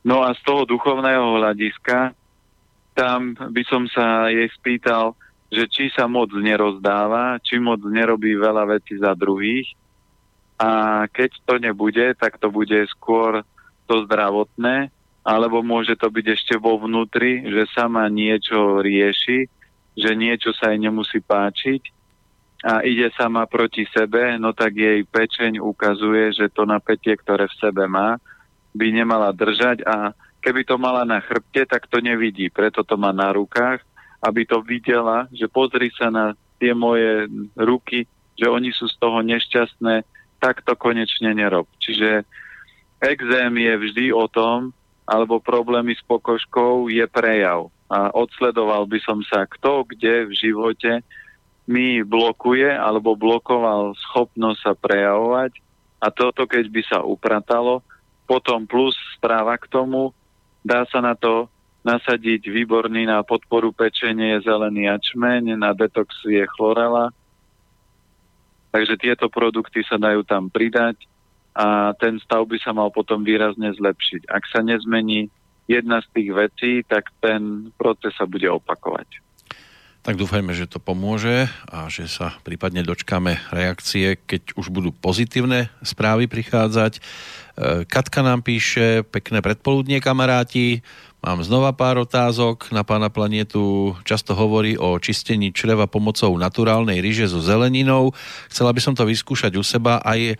[0.03, 2.15] No a z toho duchovného hľadiska,
[2.97, 5.13] tam by som sa jej spýtal,
[5.53, 9.69] že či sa moc nerozdáva, či moc nerobí veľa vecí za druhých,
[10.57, 13.45] a keď to nebude, tak to bude skôr
[13.85, 14.89] to zdravotné,
[15.21, 19.45] alebo môže to byť ešte vo vnútri, že sama niečo rieši,
[19.93, 21.93] že niečo sa jej nemusí páčiť
[22.65, 27.59] a ide sama proti sebe, no tak jej pečeň ukazuje, že to napätie, ktoré v
[27.61, 28.17] sebe má,
[28.73, 33.11] by nemala držať a keby to mala na chrbte, tak to nevidí, preto to má
[33.11, 33.83] na rukách,
[34.23, 37.27] aby to videla, že pozri sa na tie moje
[37.59, 38.07] ruky,
[38.39, 40.07] že oni sú z toho nešťastné,
[40.39, 41.67] tak to konečne nerob.
[41.83, 42.23] Čiže
[43.03, 44.71] exém je vždy o tom,
[45.03, 47.75] alebo problémy s pokožkou je prejav.
[47.91, 51.03] A odsledoval by som sa, kto kde v živote
[51.67, 55.59] mi blokuje alebo blokoval schopnosť sa prejavovať
[55.99, 57.83] a toto keď by sa upratalo,
[58.27, 60.15] potom plus správa k tomu,
[60.67, 61.47] dá sa na to
[61.87, 67.15] nasadiť výborný na podporu pečenie zelený ačmeň, na detox je chlorela,
[68.77, 71.01] Takže tieto produkty sa dajú tam pridať
[71.57, 74.29] a ten stav by sa mal potom výrazne zlepšiť.
[74.29, 75.33] Ak sa nezmení
[75.65, 79.25] jedna z tých vecí, tak ten proces sa bude opakovať.
[80.07, 85.67] Tak dúfajme, že to pomôže a že sa prípadne dočkáme reakcie, keď už budú pozitívne
[85.83, 86.93] správy prichádzať.
[86.95, 87.01] E,
[87.91, 90.87] Katka nám píše, pekné predpoludnie kamaráti,
[91.27, 93.99] mám znova pár otázok na pána planetu.
[94.07, 98.15] Často hovorí o čistení čreva pomocou naturálnej ryže so zeleninou.
[98.47, 100.39] Chcela by som to vyskúšať u seba aj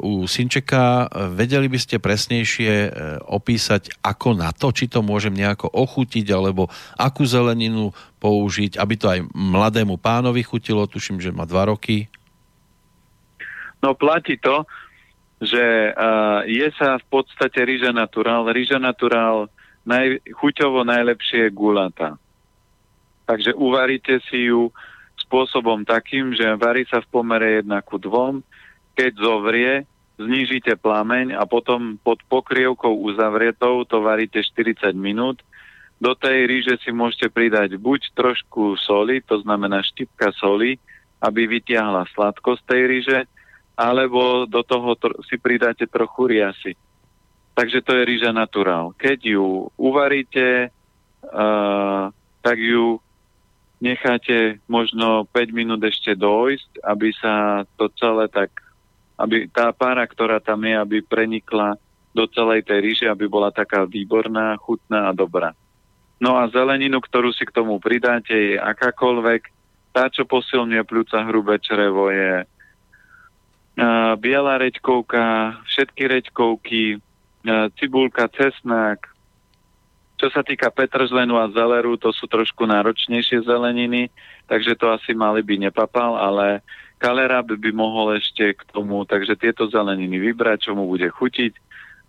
[0.00, 1.12] u Sinčeka.
[1.36, 2.90] Vedeli by ste presnejšie e,
[3.28, 9.06] opísať, ako na to, či to môžem nejako ochutiť, alebo akú zeleninu použiť, aby to
[9.12, 12.08] aj mladému pánovi chutilo, tuším, že má dva roky.
[13.84, 14.64] No platí to,
[15.38, 18.48] že uh, je sa v podstate rýža naturál.
[18.50, 19.46] Rýža naturál
[19.86, 22.18] naj, chuťovo najlepšie je gulata.
[23.28, 24.74] Takže uvaríte si ju
[25.28, 28.40] spôsobom takým, že varí sa v pomere 1 ku 2,
[28.98, 29.86] keď zovrie,
[30.18, 35.38] znížite plameň a potom pod pokrievkou uzavretou to varíte 40 minút.
[36.02, 40.82] Do tej ríže si môžete pridať buď trošku soli, to znamená štipka soli,
[41.22, 43.18] aby vytiahla sladkosť tej ríže,
[43.78, 46.72] alebo do toho tr- si pridáte trochu riasy.
[47.54, 48.94] Takže to je rýža naturál.
[48.98, 52.10] Keď ju uvaríte, uh,
[52.42, 53.02] tak ju
[53.78, 58.50] necháte možno 5 minút ešte dojsť, aby sa to celé tak
[59.18, 61.74] aby tá pára, ktorá tam je, aby prenikla
[62.14, 65.52] do celej tej ríže, aby bola taká výborná, chutná a dobrá.
[66.18, 69.42] No a zeleninu, ktorú si k tomu pridáte, je akákoľvek.
[69.94, 72.46] Tá, čo posilňuje pľúca hrubé črevo, je
[74.18, 76.98] biela reďkovka, všetky reďkovky,
[77.78, 78.98] cibulka, cesnák.
[80.18, 84.10] Čo sa týka petržlenu a zeleru, to sú trošku náročnejšie zeleniny,
[84.50, 86.66] takže to asi mali by nepapal, ale
[86.98, 91.54] Kalera by mohol ešte k tomu, takže tieto zeleniny vybrať, čo mu bude chutiť.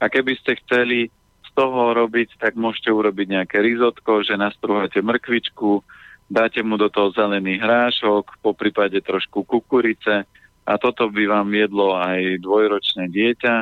[0.02, 1.14] A keby ste chceli
[1.46, 5.86] z toho robiť, tak môžete urobiť nejaké rizotko, že nastruháte mrkvičku,
[6.26, 10.26] dáte mu do toho zelený hrášok, po prípade trošku kukurice
[10.66, 13.56] a toto by vám jedlo aj dvojročné dieťa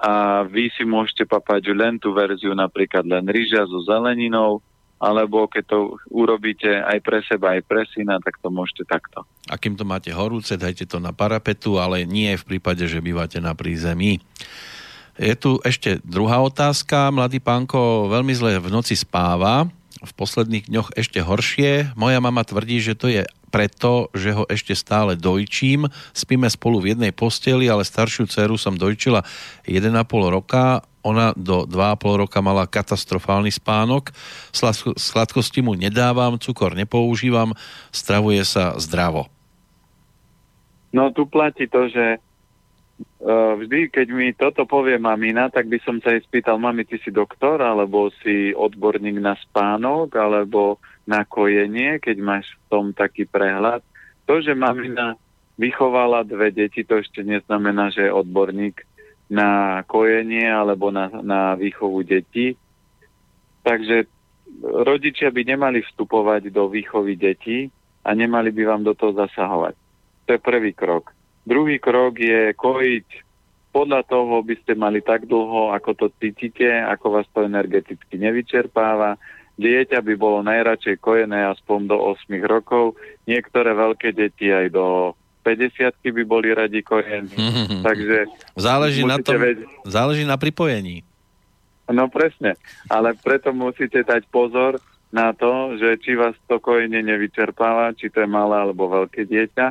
[0.00, 4.64] a vy si môžete papať len tú verziu, napríklad len rýža so zeleninou,
[4.98, 5.78] alebo keď to
[6.08, 9.26] urobíte aj pre seba, aj pre syna, tak to môžete takto.
[9.50, 13.42] A kým to máte horúce, dajte to na parapetu, ale nie v prípade, že bývate
[13.42, 14.22] na prízemí.
[15.14, 17.14] Je tu ešte druhá otázka.
[17.14, 19.70] Mladý pánko veľmi zle v noci spáva,
[20.02, 21.94] v posledných dňoch ešte horšie.
[21.94, 23.22] Moja mama tvrdí, že to je
[23.54, 25.86] preto, že ho ešte stále dojčím.
[26.10, 29.22] Spíme spolu v jednej posteli, ale staršiu dceru som dojčila
[29.70, 29.94] 1,5
[30.26, 30.82] roka.
[31.04, 34.10] Ona do 2,5 roka mala katastrofálny spánok.
[34.96, 37.52] Sladkosti mu nedávam, cukor nepoužívam,
[37.92, 39.28] stravuje sa zdravo.
[40.94, 45.98] No tu platí to, že uh, vždy, keď mi toto povie mamina, tak by som
[45.98, 51.98] sa jej spýtal, mami, ty si doktor, alebo si odborník na spánok, alebo na kojenie,
[51.98, 53.82] keď máš v tom taký prehľad.
[54.30, 55.18] To, že mamina
[55.58, 58.86] vychovala dve deti, to ešte neznamená, že je odborník
[59.34, 62.54] na kojenie alebo na, na výchovu detí.
[63.66, 64.06] Takže
[64.62, 67.66] rodičia by nemali vstupovať do výchovy detí
[68.06, 69.74] a nemali by vám do toho zasahovať.
[70.24, 71.10] To je prvý krok.
[71.42, 73.08] Druhý krok je kojiť
[73.74, 79.18] podľa toho by ste mali tak dlho, ako to cítite, ako vás to energeticky nevyčerpáva,
[79.54, 82.98] Dieťa by bolo najradšej kojené aspoň do 8 rokov,
[83.30, 87.36] niektoré veľké deti aj do 50 by boli radi kojení.
[87.36, 87.82] Mm-hmm.
[87.88, 88.18] Takže
[88.56, 89.68] záleží na, tom, vedieť...
[89.84, 91.04] záleží na pripojení.
[91.84, 92.56] No presne,
[92.88, 94.80] ale preto musíte dať pozor
[95.12, 99.66] na to, že či vás to kojenie nevyčerpáva, či to je malé alebo veľké dieťa.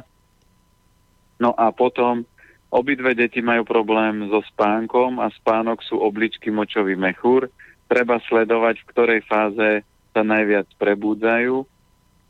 [1.41, 2.23] No a potom
[2.69, 7.49] obidve deti majú problém so spánkom a spánok sú obličky močový mechúr,
[7.89, 9.69] treba sledovať, v ktorej fáze
[10.13, 11.65] sa najviac prebúdzajú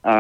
[0.04, 0.16] a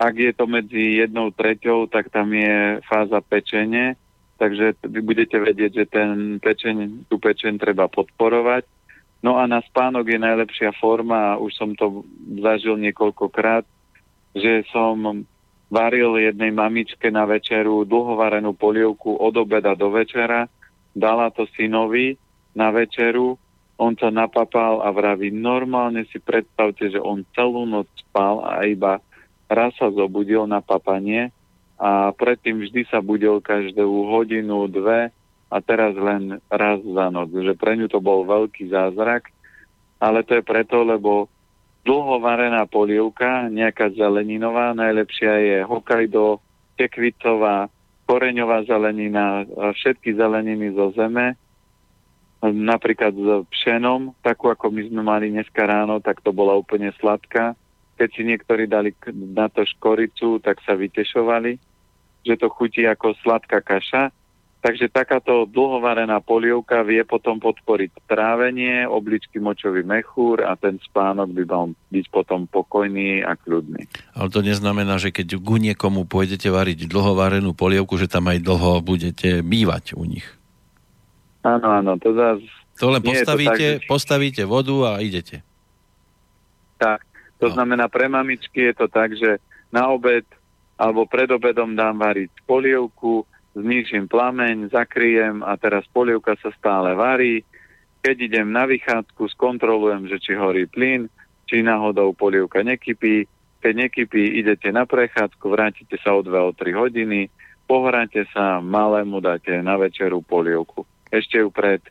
[0.00, 4.00] ak je to medzi jednou treťou, tak tam je fáza pečenie,
[4.40, 8.64] takže vy budete vedieť, že ten pečeň, tú pečeň treba podporovať.
[9.20, 12.08] No a na spánok je najlepšia forma, už som to
[12.40, 13.68] zažil niekoľkokrát,
[14.32, 15.28] že som
[15.68, 20.48] varil jednej mamičke na večeru dlhovarenú polievku od obeda do večera,
[20.96, 22.16] dala to synovi
[22.56, 23.36] na večeru.
[23.76, 29.04] On sa napapal a vraví, normálne si predstavte, že on celú noc spal a iba
[29.50, 31.34] raz sa zobudil na papanie
[31.74, 35.10] a predtým vždy sa budil každú hodinu, dve
[35.50, 37.34] a teraz len raz za noc.
[37.34, 39.34] Že pre ňu to bol veľký zázrak,
[39.98, 41.26] ale to je preto, lebo
[41.82, 46.38] dlho varená polievka, nejaká zeleninová, najlepšia je Hokkaido,
[46.78, 47.66] tekvicová,
[48.06, 51.34] koreňová zelenina, všetky zeleniny zo zeme,
[52.40, 57.52] napríklad s pšenom, takú ako my sme mali dneska ráno, tak to bola úplne sladká.
[58.00, 61.60] Keď si niektorí dali na to škoricu, tak sa vytešovali,
[62.24, 64.08] že to chutí ako sladká kaša.
[64.60, 71.44] Takže takáto dlhovarená polievka vie potom podporiť trávenie, obličky močový mechúr a ten spánok by
[71.48, 73.88] mal byť potom pokojný a kľudný.
[74.12, 78.84] Ale to neznamená, že keď ku niekomu pôjdete variť dlhovarenú polievku, že tam aj dlho
[78.84, 80.28] budete bývať u nich.
[81.40, 82.44] Áno, áno, to zase...
[82.80, 85.40] To len postavíte, to tak, postavíte vodu a idete.
[86.76, 87.00] Tak,
[87.40, 87.54] to no.
[87.56, 89.40] znamená pre mamičky je to tak, že
[89.72, 90.28] na obed
[90.80, 97.44] alebo pred obedom dám variť polievku, znižím plameň, zakryjem a teraz polievka sa stále varí.
[98.00, 101.12] Keď idem na vychádzku, skontrolujem, že či horí plyn,
[101.44, 103.28] či náhodou polievka nekypí.
[103.60, 107.28] Keď nekypí, idete na prechádzku, vrátite sa o 2 o 3 hodiny,
[107.68, 110.88] pohráte sa, malému dáte na večeru polievku.
[111.12, 111.84] Ešte ju pred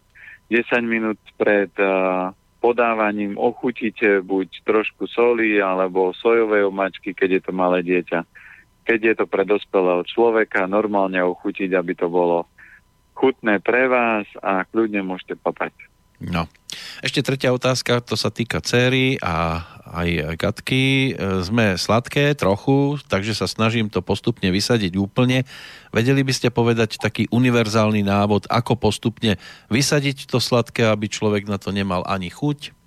[0.50, 7.51] 10 minút pred uh, podávaním ochutíte buď trošku soli alebo sojovej omačky, keď je to
[7.55, 8.28] malé dieťa
[8.89, 12.49] keď je to pre dospelého človeka, normálne ochutiť, aby to bolo
[13.14, 15.78] chutné pre vás a kľudne môžete papať.
[16.18, 16.49] No.
[16.99, 21.17] Ešte tretia otázka, to sa týka céry a aj Katky.
[21.41, 25.47] Sme sladké trochu, takže sa snažím to postupne vysadiť úplne.
[25.89, 29.41] Vedeli by ste povedať taký univerzálny návod, ako postupne
[29.73, 32.77] vysadiť to sladké, aby človek na to nemal ani chuť?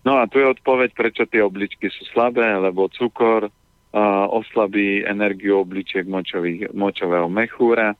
[0.00, 3.52] No a tu je odpoveď, prečo tie obličky sú slabé, lebo cukor,
[4.32, 7.92] oslabí energiu obličiek močových, močového mechúra.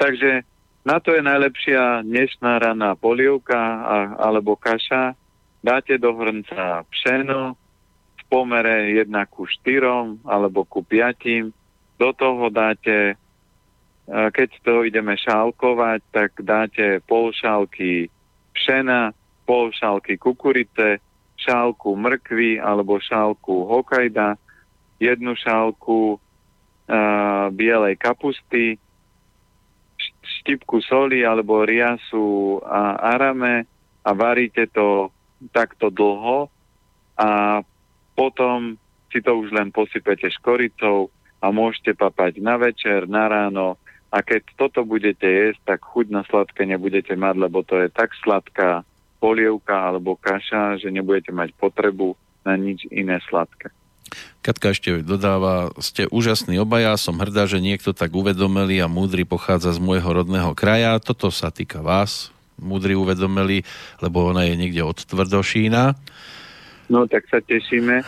[0.00, 0.46] Takže
[0.82, 5.14] na to je najlepšia dnešná raná polievka a, alebo kaša.
[5.62, 7.54] Dáte do hrnca pšeno
[8.18, 11.54] v pomere 1 ku 4 alebo ku 5.
[12.02, 13.14] Do toho dáte,
[14.10, 18.10] keď to ideme šálkovať, tak dáte pol šálky
[18.58, 19.14] pšena,
[19.46, 20.98] pol šálky kukurice,
[21.38, 24.34] šálku mrkvy alebo šálku hokajda,
[24.98, 28.78] jednu šálku uh, bielej kapusty,
[30.42, 33.64] štipku soli alebo riasu a arame
[34.02, 35.14] a varíte to
[35.54, 36.50] takto dlho
[37.14, 37.62] a
[38.18, 38.74] potom
[39.14, 43.78] si to už len posypete škoricou a môžete papať na večer, na ráno
[44.12, 48.12] a keď toto budete jesť, tak chuť na sladké nebudete mať, lebo to je tak
[48.20, 48.84] sladká
[49.22, 53.70] polievka alebo kaša, že nebudete mať potrebu na nič iné sladké.
[54.42, 59.74] Katka ešte dodáva, ste úžasní obaja, som hrdá, že niekto tak uvedomelý a múdry pochádza
[59.74, 60.98] z môjho rodného kraja.
[60.98, 63.62] Toto sa týka vás, múdry uvedomelý,
[64.02, 65.94] lebo ona je niekde od Tvrdošína.
[66.90, 68.04] No, tak sa tešíme.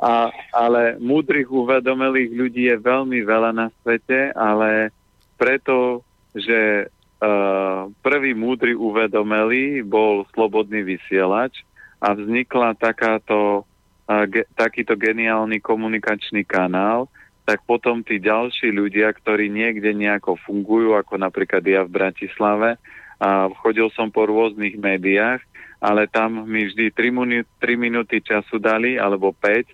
[0.00, 4.94] A, ale múdrych uvedomelých ľudí je veľmi veľa na svete, ale
[5.36, 6.00] preto,
[6.32, 11.60] že uh, prvý múdry uvedomelý bol slobodný vysielač
[12.00, 13.68] a vznikla takáto
[14.06, 17.10] ge, takýto geniálny komunikačný kanál,
[17.46, 22.74] tak potom tí ďalší ľudia, ktorí niekde nejako fungujú, ako napríklad ja v Bratislave,
[23.16, 25.40] a chodil som po rôznych médiách,
[25.80, 29.72] ale tam mi vždy 3, minú, 3 minúty času dali, alebo 5,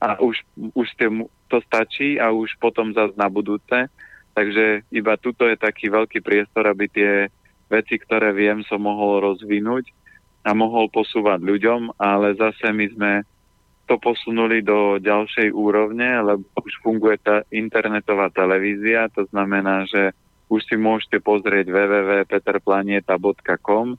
[0.00, 0.40] a už,
[0.72, 0.88] už
[1.52, 3.92] to stačí a už potom zase na budúce.
[4.32, 7.28] Takže iba tuto je taký veľký priestor, aby tie
[7.68, 9.92] veci, ktoré viem, som mohol rozvinúť
[10.40, 13.12] a mohol posúvať ľuďom, ale zase my sme
[13.90, 20.14] to posunuli do ďalšej úrovne, lebo už funguje tá internetová televízia, to znamená, že
[20.46, 23.98] už si môžete pozrieť www.peterplanieta.com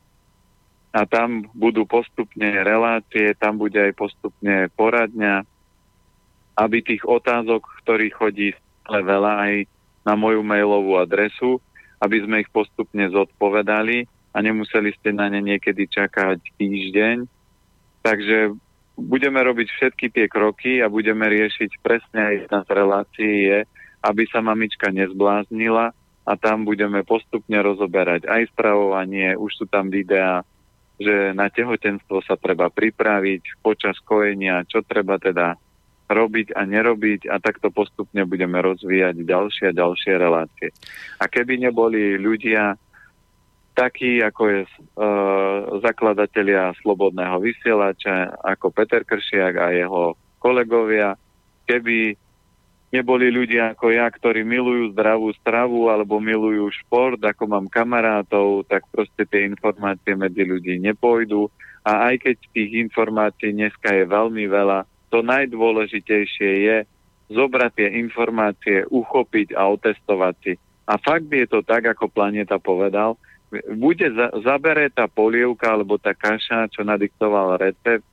[0.95, 5.43] a tam budú postupne relácie, tam bude aj postupne poradňa,
[6.55, 8.55] aby tých otázok, ktorých chodí
[8.87, 9.67] stále veľa aj
[10.07, 11.59] na moju mailovú adresu,
[11.99, 17.27] aby sme ich postupne zodpovedali a nemuseli ste na ne niekedy čakať týždeň.
[18.01, 18.57] Takže
[19.01, 23.59] budeme robiť všetky tie kroky a budeme riešiť presne aj jedna z relácií je,
[24.01, 25.93] aby sa mamička nezbláznila
[26.25, 30.45] a tam budeme postupne rozoberať aj stravovanie, už sú tam videá,
[31.01, 35.57] že na tehotenstvo sa treba pripraviť počas kojenia, čo treba teda
[36.11, 40.69] robiť a nerobiť a takto postupne budeme rozvíjať ďalšie a ďalšie relácie.
[41.17, 42.75] A keby neboli ľudia
[43.71, 44.71] takí, ako je uh,
[45.79, 51.15] zakladatelia Slobodného vysielača, ako Peter Kršiak a jeho kolegovia,
[51.65, 52.15] keby
[52.91, 58.83] neboli ľudia ako ja, ktorí milujú zdravú stravu alebo milujú šport, ako mám kamarátov, tak
[58.91, 61.47] proste tie informácie medzi ľudí nepôjdu.
[61.81, 66.77] A aj keď tých informácií dneska je veľmi veľa, to najdôležitejšie je
[67.31, 70.53] zobrať tie informácie, uchopiť a otestovať si.
[70.85, 73.15] A fakt je to tak, ako Planeta povedal,
[73.75, 78.07] bude za, zabere tá polievka alebo tá kaša, čo nadiktoval recept,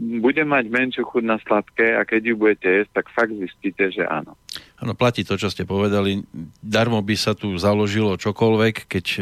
[0.00, 4.00] bude mať menšiu chuť na sladké a keď ju budete jesť, tak fakt zistíte, že
[4.08, 4.32] áno.
[4.80, 6.24] Áno, platí to, čo ste povedali.
[6.64, 9.18] Darmo by sa tu založilo čokoľvek, keď e,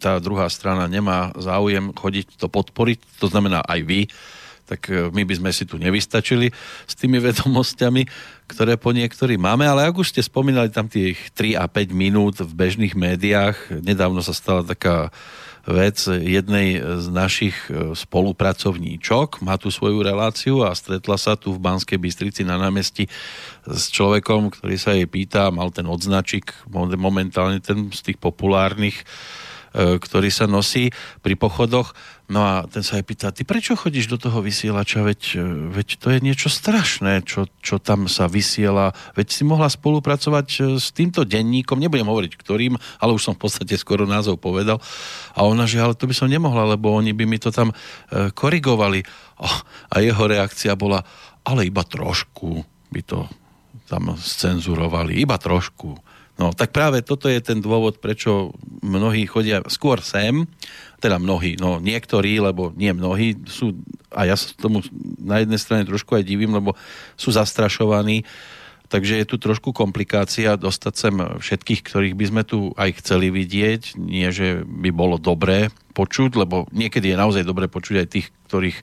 [0.00, 4.00] tá druhá strana nemá záujem chodiť to podporiť, to znamená aj vy,
[4.68, 6.52] tak e, my by sme si tu nevystačili
[6.84, 8.04] s tými vedomosťami,
[8.44, 12.36] ktoré po niektorí máme, ale ak už ste spomínali tam tých 3 a 5 minút
[12.44, 15.08] v bežných médiách, nedávno sa stala taká
[15.68, 19.44] vec jednej z našich e, spolupracovníčok.
[19.44, 23.04] Má tu svoju reláciu a stretla sa tu v Banskej Bystrici na námestí
[23.68, 29.04] s človekom, ktorý sa jej pýta, mal ten odznačik, momentálne ten z tých populárnych
[29.74, 30.90] ktorý sa nosí
[31.20, 31.92] pri pochodoch.
[32.28, 35.88] No a ten sa aj pýta, ty prečo chodíš do toho vysielača, veď, e, veď
[35.96, 40.92] to je niečo strašné, čo, čo tam sa vysiela, veď si mohla spolupracovať e, s
[40.92, 44.76] týmto denníkom, nebudem hovoriť ktorým, ale už som v podstate skoro názov povedal.
[45.32, 47.72] A ona, že ale to by som nemohla, lebo oni by mi to tam
[48.12, 49.00] korigovali.
[49.88, 51.00] A jeho reakcia bola,
[51.48, 52.60] ale iba trošku
[52.92, 53.24] by to
[53.88, 56.07] tam scenzurovali, iba trošku.
[56.38, 60.46] No, tak práve toto je ten dôvod, prečo mnohí chodia skôr sem,
[61.02, 63.74] teda mnohí, no niektorí, lebo nie mnohí, sú,
[64.14, 64.86] a ja sa tomu
[65.18, 66.78] na jednej strane trošku aj divím, lebo
[67.18, 68.22] sú zastrašovaní,
[68.86, 73.98] takže je tu trošku komplikácia dostať sem všetkých, ktorých by sme tu aj chceli vidieť,
[73.98, 78.78] nie že by bolo dobré počuť, lebo niekedy je naozaj dobre počuť aj tých, ktorých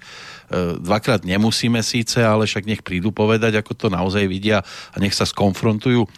[0.78, 4.62] dvakrát nemusíme síce, ale však nech prídu povedať, ako to naozaj vidia
[4.94, 6.10] a nech sa skonfrontujú e,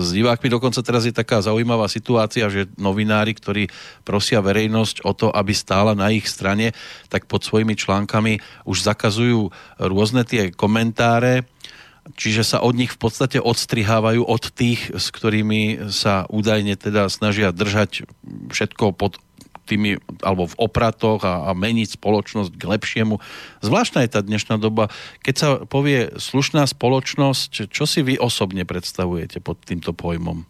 [0.00, 0.48] s divákmi.
[0.48, 3.68] Dokonca teraz je taká zaujímavá situácia, že novinári, ktorí
[4.02, 6.72] prosia verejnosť o to, aby stála na ich strane,
[7.12, 11.44] tak pod svojimi článkami už zakazujú rôzne tie komentáre,
[12.14, 17.50] Čiže sa od nich v podstate odstrihávajú od tých, s ktorými sa údajne teda snažia
[17.50, 18.06] držať
[18.54, 19.18] všetko pod
[19.66, 23.18] tými, alebo v opratoch a, a meniť spoločnosť k lepšiemu.
[23.60, 24.88] Zvláštna je tá dnešná doba.
[25.26, 30.46] Keď sa povie slušná spoločnosť, čo si vy osobne predstavujete pod týmto pojmom?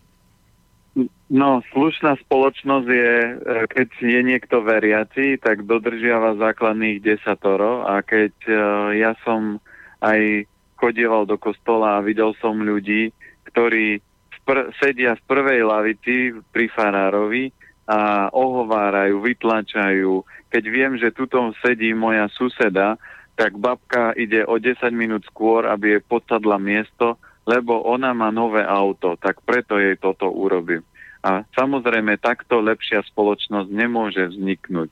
[1.27, 3.33] No, slušná spoločnosť je, e,
[3.67, 8.55] keď je niekto veriaci, tak dodržiava základných desatoro a keď e,
[9.03, 9.59] ja som
[10.01, 10.47] aj
[10.79, 13.11] chodieval do kostola a videl som ľudí,
[13.51, 13.99] ktorí
[14.47, 17.51] pr- sedia v prvej lavici pri farárovi
[17.87, 20.27] a ohovárajú, vytlačajú.
[20.51, 22.99] Keď viem, že tuto sedí moja suseda,
[23.39, 27.15] tak babka ide o 10 minút skôr, aby jej podsadla miesto,
[27.47, 30.83] lebo ona má nové auto, tak preto jej toto urobím.
[31.23, 34.91] A samozrejme, takto lepšia spoločnosť nemôže vzniknúť.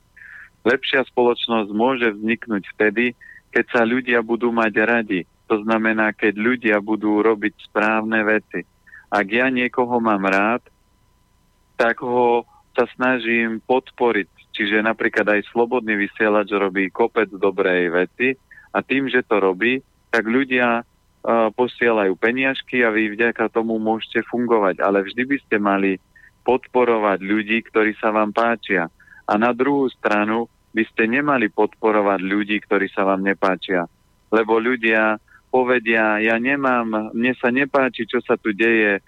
[0.64, 3.18] Lepšia spoločnosť môže vzniknúť vtedy,
[3.50, 5.20] keď sa ľudia budú mať radi.
[5.50, 8.66] To znamená, keď ľudia budú robiť správne veci.
[9.12, 10.62] Ak ja niekoho mám rád,
[11.78, 12.42] tak ho
[12.74, 14.54] sa snažím podporiť.
[14.54, 18.38] Čiže napríklad aj slobodný vysielač robí kopec dobrej veci
[18.70, 19.82] a tým, že to robí,
[20.14, 24.78] tak ľudia uh, posielajú peniažky a vy vďaka tomu môžete fungovať.
[24.78, 25.92] Ale vždy by ste mali
[26.46, 28.86] podporovať ľudí, ktorí sa vám páčia.
[29.24, 33.86] A na druhú stranu by ste nemali podporovať ľudí, ktorí sa vám nepáčia.
[34.28, 35.16] Lebo ľudia
[35.54, 38.98] povedia, ja nemám, mne sa nepáči, čo sa tu deje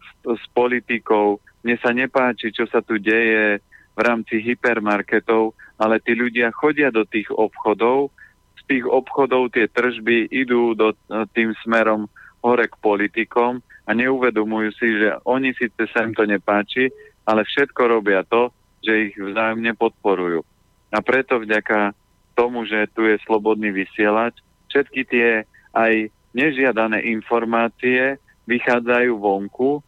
[0.00, 3.58] s, s politikou, mne sa nepáči, čo sa tu deje
[3.94, 8.12] v rámci hypermarketov, ale tí ľudia chodia do tých obchodov,
[8.60, 10.92] z tých obchodov tie tržby idú do,
[11.32, 12.06] tým smerom
[12.44, 16.92] hore k politikom a neuvedomujú si, že oni síce sa im to nepáči,
[17.24, 18.52] ale všetko robia to,
[18.84, 20.44] že ich vzájomne podporujú.
[20.92, 21.96] A preto vďaka
[22.36, 24.36] tomu, že tu je slobodný vysielač,
[24.68, 25.28] všetky tie
[25.72, 29.80] aj nežiadané informácie vychádzajú vonku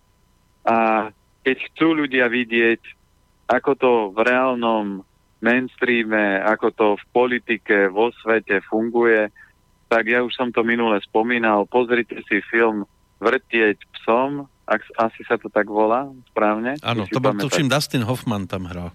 [0.65, 1.11] a
[1.47, 2.83] keď chcú ľudia vidieť,
[3.47, 5.07] ako to v reálnom
[5.39, 9.31] mainstreame, ako to v politike, vo svete funguje,
[9.87, 12.83] tak ja už som to minule spomínal, pozrite si film
[13.23, 16.77] Vrtieť psom, ak, asi sa to tak volá správne.
[16.83, 18.91] Áno, to bol tuším Dustin Hoffman tam hral.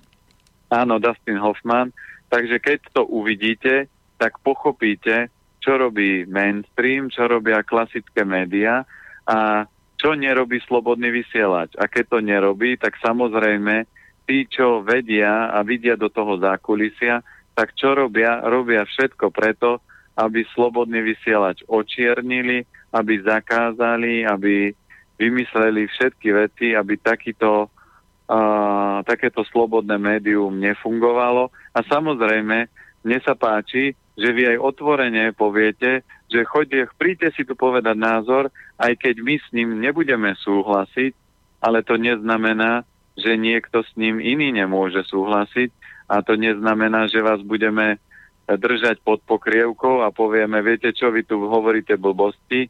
[0.69, 1.89] Áno, Dustin Hoffman.
[2.29, 3.89] Takže keď to uvidíte,
[4.21, 8.85] tak pochopíte, čo robí mainstream, čo robia klasické médiá
[9.25, 9.65] a
[10.01, 11.77] čo nerobí slobodný vysielač.
[11.77, 13.85] A keď to nerobí, tak samozrejme
[14.25, 17.21] tí, čo vedia a vidia do toho zákulisia,
[17.53, 18.41] tak čo robia?
[18.41, 19.85] Robia všetko preto,
[20.17, 24.73] aby slobodný vysielač očiernili, aby zakázali, aby
[25.21, 31.53] vymysleli všetky veci, aby takýto, uh, takéto slobodné médium nefungovalo.
[31.77, 32.57] A samozrejme,
[33.05, 38.53] mne sa páči, že vy aj otvorene poviete, že chodie, príďte si tu povedať názor,
[38.77, 41.11] aj keď my s ním nebudeme súhlasiť,
[41.57, 42.85] ale to neznamená,
[43.17, 45.73] že niekto s ním iný nemôže súhlasiť
[46.05, 47.97] a to neznamená, že vás budeme
[48.45, 52.69] držať pod pokrievkou a povieme, viete čo, vy tu hovoríte blbosti.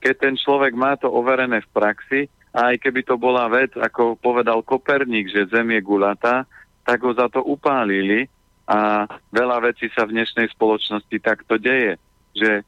[0.00, 2.20] Keď ten človek má to overené v praxi,
[2.50, 6.50] a aj keby to bola vec, ako povedal Koperník, že Zem je gulatá,
[6.82, 8.26] tak ho za to upálili
[8.70, 11.98] a veľa vecí sa v dnešnej spoločnosti takto deje,
[12.38, 12.62] že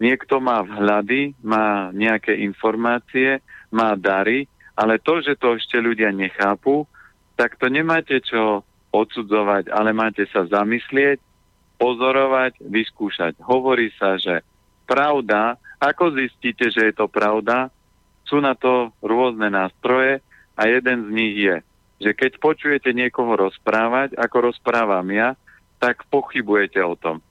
[0.00, 6.88] niekto má vhľady, má nejaké informácie, má dary, ale to, že to ešte ľudia nechápu,
[7.36, 11.20] tak to nemáte čo odsudzovať, ale máte sa zamyslieť,
[11.76, 13.36] pozorovať, vyskúšať.
[13.44, 14.40] Hovorí sa, že
[14.88, 17.68] pravda, ako zistíte, že je to pravda,
[18.24, 20.24] sú na to rôzne nástroje
[20.56, 21.56] a jeden z nich je,
[22.04, 25.32] že keď počujete niekoho rozprávať, ako rozprávam ja,
[25.80, 27.24] tak pochybujete o tom.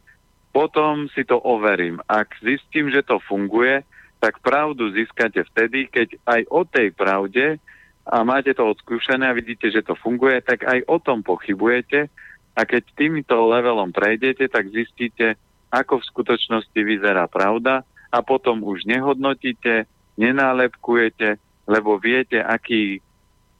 [0.49, 2.01] Potom si to overím.
[2.09, 3.85] Ak zistím, že to funguje,
[4.17, 7.61] tak pravdu získate vtedy, keď aj o tej pravde
[8.07, 12.09] a máte to odskúšané a vidíte, že to funguje, tak aj o tom pochybujete
[12.55, 15.37] a keď týmto levelom prejdete, tak zistíte,
[15.69, 21.35] ako v skutočnosti vyzerá pravda a potom už nehodnotíte, nenálepkujete,
[21.67, 23.02] lebo viete, aký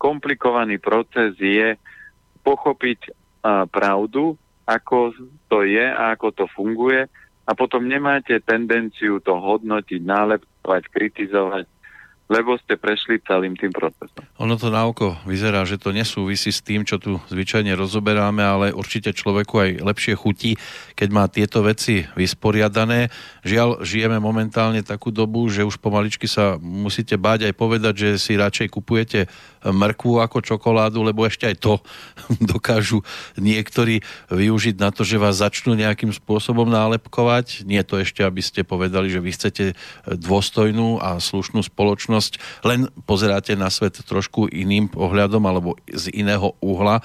[0.03, 1.79] komplikovaný proces je
[2.43, 2.99] pochopiť
[3.39, 4.35] a, pravdu,
[4.67, 5.15] ako
[5.47, 7.07] to je a ako to funguje
[7.43, 11.65] a potom nemáte tendenciu to hodnotiť, nálepkovať, kritizovať,
[12.31, 14.23] lebo ste prešli celým tým procesom.
[14.39, 18.65] Ono to na oko vyzerá, že to nesúvisí s tým, čo tu zvyčajne rozoberáme, ale
[18.71, 20.55] určite človeku aj lepšie chutí,
[20.95, 23.11] keď má tieto veci vysporiadané.
[23.43, 28.39] Žiaľ, žijeme momentálne takú dobu, že už pomaličky sa musíte báť aj povedať, že si
[28.39, 29.27] radšej kupujete
[29.63, 31.73] mrkvu ako čokoládu, lebo ešte aj to
[32.51, 33.01] dokážu
[33.39, 37.63] niektorí využiť na to, že vás začnú nejakým spôsobom nálepkovať.
[37.63, 39.65] Nie to ešte, aby ste povedali, že vy chcete
[40.07, 46.99] dôstojnú a slušnú spoločnosť len pozeráte na svet trošku iným pohľadom alebo z iného uhla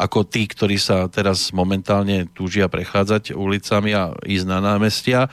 [0.00, 5.28] ako tí, ktorí sa teraz momentálne túžia prechádzať ulicami a ísť na námestia.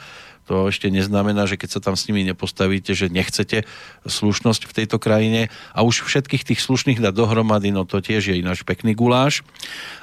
[0.48, 3.68] To ešte neznamená, že keď sa tam s nimi nepostavíte, že nechcete
[4.08, 8.40] slušnosť v tejto krajine a už všetkých tých slušných dať dohromady, no to tiež je
[8.40, 9.44] ináč pekný guláš.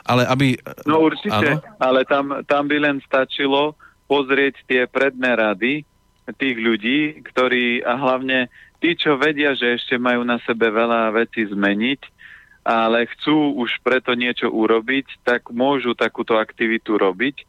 [0.05, 0.61] Ale aby...
[0.85, 1.65] No určite, áno?
[1.81, 3.73] ale tam, tam by len stačilo
[4.05, 5.73] pozrieť tie predné rady
[6.33, 8.49] tých ľudí, ktorí a hlavne
[8.81, 12.01] tí, čo vedia, že ešte majú na sebe veľa vecí zmeniť,
[12.65, 17.45] ale chcú už preto niečo urobiť, tak môžu takúto aktivitu robiť,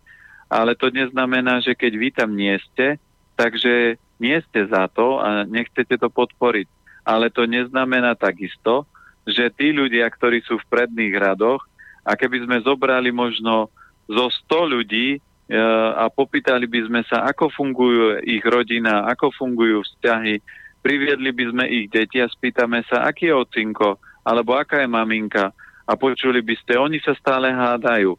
[0.47, 2.97] ale to neznamená, že keď vy tam nie ste,
[3.35, 6.67] takže nie ste za to a nechcete to podporiť.
[7.07, 8.87] Ale to neznamená takisto,
[9.27, 11.63] že tí ľudia, ktorí sú v predných radoch,
[12.07, 13.67] a keby sme zobrali možno
[14.07, 15.21] zo 100 ľudí e,
[15.99, 20.39] a popýtali by sme sa, ako fungujú ich rodina, ako fungujú vzťahy,
[20.87, 25.51] priviedli by sme ich deti a spýtame sa, aký je ocinko, alebo aká je maminka
[25.83, 28.15] a počuli by ste, oni sa stále hádajú.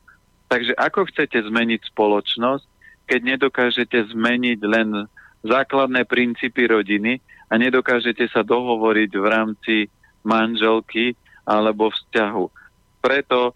[0.47, 2.65] Takže ako chcete zmeniť spoločnosť,
[3.07, 5.07] keď nedokážete zmeniť len
[5.43, 9.75] základné princípy rodiny a nedokážete sa dohovoriť v rámci
[10.23, 11.15] manželky
[11.47, 12.45] alebo vzťahu.
[12.99, 13.55] Preto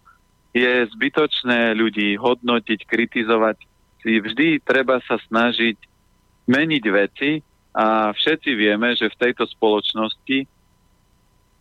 [0.52, 3.56] je zbytočné ľudí hodnotiť, kritizovať.
[4.04, 5.76] Vždy treba sa snažiť
[6.48, 7.30] meniť veci,
[7.72, 10.44] a všetci vieme, že v tejto spoločnosti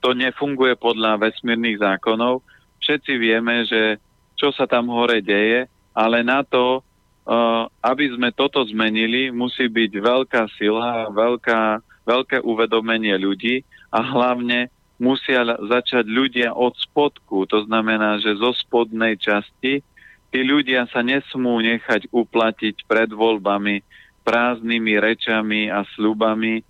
[0.03, 2.43] to nefunguje podľa vesmírnych zákonov.
[2.83, 3.95] Všetci vieme, že
[4.41, 9.91] čo sa tam hore deje, ale na to, uh, aby sme toto zmenili, musí byť
[10.01, 11.77] veľká sila, veľká,
[12.09, 13.61] veľké uvedomenie ľudí
[13.93, 17.45] a hlavne musia začať ľudia od spodku.
[17.53, 19.85] To znamená, že zo spodnej časti
[20.33, 23.85] tí ľudia sa nesmú nechať uplatiť pred voľbami
[24.25, 26.65] prázdnymi rečami a slubami,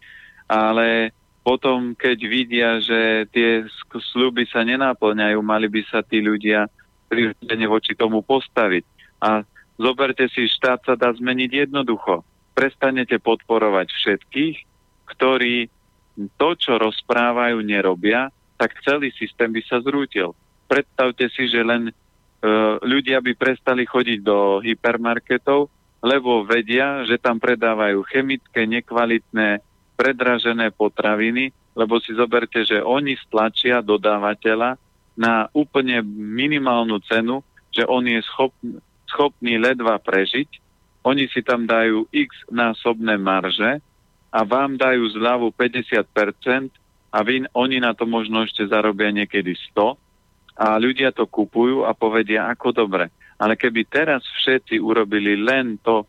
[0.48, 1.12] ale
[1.44, 3.66] potom, keď vidia, že tie
[4.14, 6.70] sluby sa nenáplňajú, mali by sa tí ľudia
[7.12, 8.88] prirodzene voči tomu postaviť.
[9.20, 9.44] A
[9.76, 12.24] zoberte si, štát sa dá zmeniť jednoducho.
[12.56, 14.56] Prestanete podporovať všetkých,
[15.12, 15.68] ktorí
[16.40, 20.32] to, čo rozprávajú, nerobia, tak celý systém by sa zrútil.
[20.72, 21.94] Predstavte si, že len e,
[22.86, 25.68] ľudia by prestali chodiť do hypermarketov,
[26.02, 29.62] lebo vedia, že tam predávajú chemické, nekvalitné,
[29.94, 34.81] predražené potraviny, lebo si zoberte, že oni stlačia dodávateľa
[35.16, 38.80] na úplne minimálnu cenu, že on je schopný,
[39.12, 40.48] schopný ledva prežiť,
[41.02, 43.82] oni si tam dajú x násobné marže
[44.32, 46.72] a vám dajú zľavu 50%
[47.12, 50.00] a vy, oni na to možno ešte zarobia niekedy 100
[50.62, 53.12] a ľudia to kupujú a povedia, ako dobre.
[53.42, 56.06] Ale keby teraz všetci urobili len to,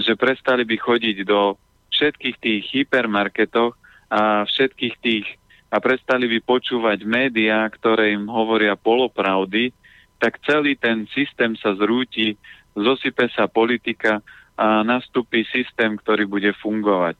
[0.00, 1.54] že prestali by chodiť do
[1.92, 3.76] všetkých tých hypermarketov
[4.08, 5.26] a všetkých tých
[5.68, 9.70] a prestali by počúvať médiá, ktoré im hovoria polopravdy,
[10.18, 12.34] tak celý ten systém sa zrúti
[12.78, 14.22] zosype sa politika
[14.58, 17.18] a nastúpi systém, ktorý bude fungovať.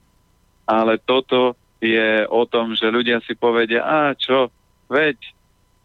[0.67, 4.51] Ale toto je o tom, že ľudia si povedia, a čo,
[4.91, 5.15] veď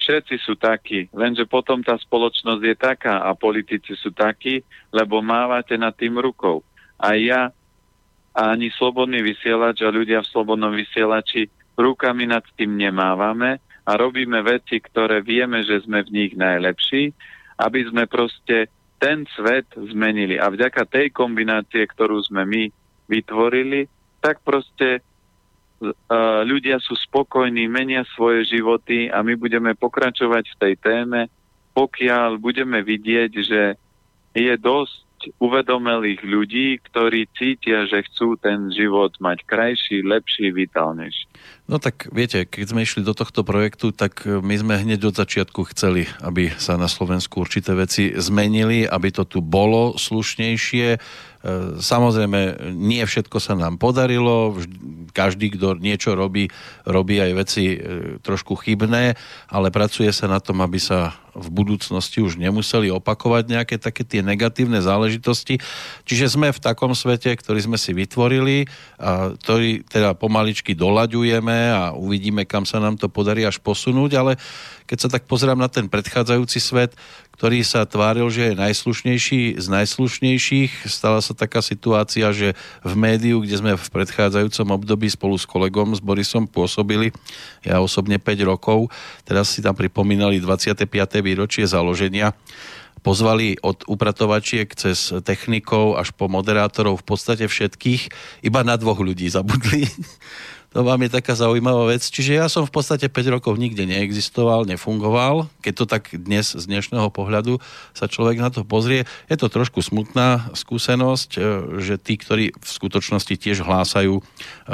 [0.02, 4.60] všetci sú takí, lenže potom tá spoločnosť je taká a politici sú takí,
[4.90, 6.60] lebo mávate nad tým rukou.
[6.98, 7.54] A ja
[8.34, 14.80] ani slobodný vysielač a ľudia v slobodnom vysielači rukami nad tým nemávame a robíme veci,
[14.80, 17.12] ktoré vieme, že sme v nich najlepší,
[17.60, 20.40] aby sme proste ten svet zmenili.
[20.40, 22.64] A vďaka tej kombinácie, ktorú sme my
[23.04, 23.84] vytvorili,
[24.24, 25.04] tak proste
[25.84, 31.20] uh, ľudia sú spokojní, menia svoje životy a my budeme pokračovať v tej téme,
[31.76, 33.62] pokiaľ budeme vidieť, že
[34.32, 35.03] je dosť
[35.40, 41.24] uvedomelých ľudí, ktorí cítia, že chcú ten život mať krajší, lepší, vitálnejší.
[41.64, 45.64] No tak viete, keď sme išli do tohto projektu, tak my sme hneď od začiatku
[45.72, 51.00] chceli, aby sa na Slovensku určité veci zmenili, aby to tu bolo slušnejšie,
[51.76, 54.56] samozrejme, nie všetko sa nám podarilo,
[55.12, 56.48] každý, kto niečo robí,
[56.88, 57.78] robí aj veci e,
[58.24, 59.14] trošku chybné,
[59.52, 64.22] ale pracuje sa na tom, aby sa v budúcnosti už nemuseli opakovať nejaké také tie
[64.22, 65.58] negatívne záležitosti.
[66.06, 68.70] Čiže sme v takom svete, ktorý sme si vytvorili,
[69.02, 74.32] a ktorý teda pomaličky doľaďujeme a uvidíme, kam sa nám to podarí až posunúť, ale
[74.86, 76.94] keď sa tak pozerám na ten predchádzajúci svet,
[77.34, 80.86] ktorý sa tváril, že je najslušnejší z najslušnejších.
[80.86, 82.54] Stala sa taká situácia, že
[82.86, 87.10] v médiu, kde sme v predchádzajúcom období spolu s kolegom, s Borisom pôsobili,
[87.66, 88.88] ja osobne 5 rokov,
[89.26, 90.86] teraz si tam pripomínali 25.
[91.20, 92.32] výročie založenia,
[93.04, 98.08] pozvali od upratovačiek cez technikov až po moderátorov v podstate všetkých,
[98.40, 99.84] iba na dvoch ľudí zabudli.
[100.74, 102.02] To vám je taká zaujímavá vec.
[102.02, 105.46] Čiže ja som v podstate 5 rokov nikde neexistoval, nefungoval.
[105.62, 107.62] Keď to tak dnes z dnešného pohľadu
[107.94, 111.40] sa človek na to pozrie, je to trošku smutná skúsenosť, e,
[111.78, 114.22] že tí, ktorí v skutočnosti tiež hlásajú e,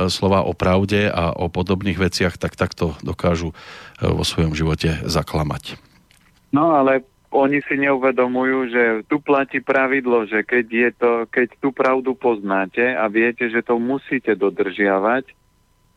[0.09, 5.77] slova o pravde a o podobných veciach, tak takto dokážu e, vo svojom živote zaklamať.
[6.57, 11.77] No ale oni si neuvedomujú, že tu platí pravidlo, že keď, je to, keď tú
[11.77, 15.39] pravdu poznáte a viete, že to musíte dodržiavať,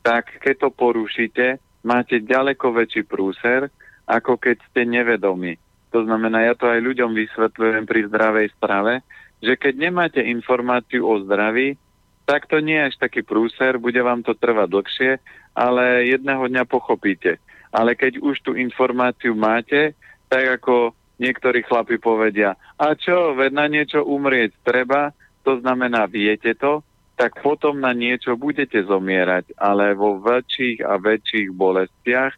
[0.03, 3.71] tak keď to porušíte, máte ďaleko väčší prúser,
[4.05, 5.55] ako keď ste nevedomí.
[5.95, 8.99] To znamená, ja to aj ľuďom vysvetľujem pri zdravej strave,
[9.39, 11.79] že keď nemáte informáciu o zdraví,
[12.23, 15.11] tak to nie je až taký prúser, bude vám to trvať dlhšie,
[15.55, 17.39] ale jedného dňa pochopíte.
[17.75, 19.91] Ale keď už tú informáciu máte,
[20.31, 25.13] tak ako niektorí chlapi povedia, a čo, veď na niečo umrieť treba,
[25.45, 26.81] to znamená, viete to,
[27.13, 32.33] tak potom na niečo budete zomierať, ale vo väčších a väčších bolestiach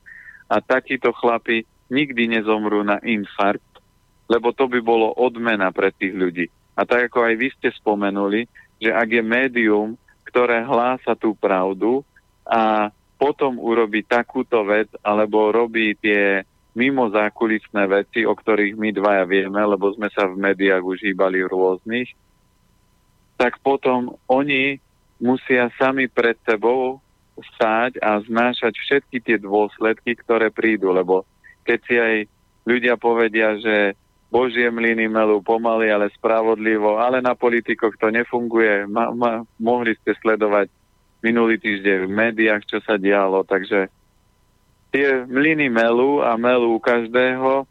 [0.51, 3.80] a takíto chlapi nikdy nezomrú na infarkt,
[4.28, 6.45] lebo to by bolo odmena pre tých ľudí.
[6.76, 8.51] A tak ako aj vy ste spomenuli,
[8.84, 9.95] že ak je médium,
[10.28, 12.03] ktoré hlása tú pravdu
[12.43, 16.43] a potom urobí takúto vec, alebo robí tie
[16.76, 21.47] mimo zákulisné veci, o ktorých my dvaja vieme, lebo sme sa v médiách už hýbali
[21.47, 22.11] rôznych,
[23.36, 24.79] tak potom oni
[25.19, 26.99] musia sami pred sebou
[27.36, 31.27] stáť a znášať všetky tie dôsledky, ktoré prídu, lebo
[31.67, 32.15] keď si aj
[32.63, 33.95] ľudia povedia, že
[34.31, 38.83] Božie mlyny melú pomaly, ale spravodlivo, ale na politikoch to nefunguje.
[38.88, 40.67] Ma, ma, mohli ste sledovať
[41.23, 43.88] minulý týždeň v médiách, čo sa dialo, takže
[44.91, 47.67] tie mlyny melú a melú u každého,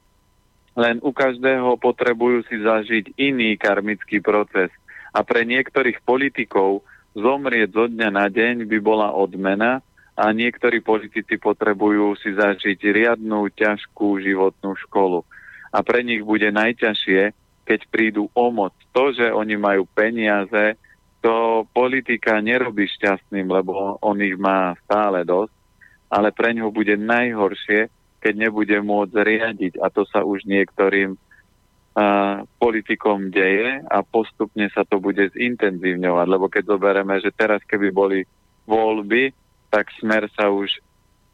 [0.75, 4.75] len u každého potrebujú si zažiť iný karmický proces
[5.15, 6.83] a pre niektorých politikov
[7.15, 9.79] zomrieť zo dňa na deň by bola odmena
[10.19, 15.23] a niektorí politici potrebujú si zažiť riadnú, ťažkú životnú školu.
[15.71, 17.35] A pre nich bude najťažšie,
[17.67, 18.75] keď prídu o moc.
[18.95, 20.79] To, že oni majú peniaze,
[21.23, 25.55] to politika nerobí šťastným, lebo on ich má stále dosť,
[26.13, 27.91] ale pre ňo bude najhoršie,
[28.23, 29.73] keď nebude môcť riadiť.
[29.83, 31.19] A to sa už niektorým
[32.59, 38.27] politikom deje a postupne sa to bude zintenzívňovať, lebo keď zoberieme, že teraz keby boli
[38.67, 39.31] voľby,
[39.71, 40.75] tak smer sa už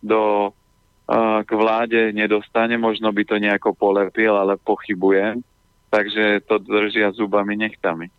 [0.04, 5.40] do, uh, k vláde nedostane, možno by to nejako polepil, ale pochybujem,
[5.88, 8.12] takže to držia zubami nechtami.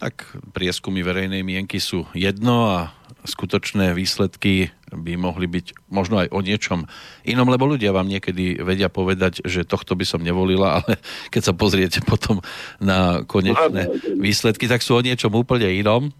[0.00, 2.90] Tak prieskumy verejnej mienky sú jedno a
[3.22, 6.84] skutočné výsledky by mohli byť možno aj o niečom
[7.24, 11.00] inom, lebo ľudia vám niekedy vedia povedať, že tohto by som nevolila, ale
[11.32, 12.42] keď sa pozriete potom
[12.82, 16.12] na konečné výsledky, tak sú o niečom úplne inom.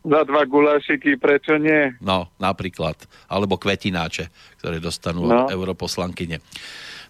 [0.00, 1.92] Za dva gulášiky, prečo nie?
[2.00, 2.96] No, napríklad.
[3.28, 5.44] Alebo kvetináče, ktoré dostanú no.
[5.44, 6.40] europoslankyne.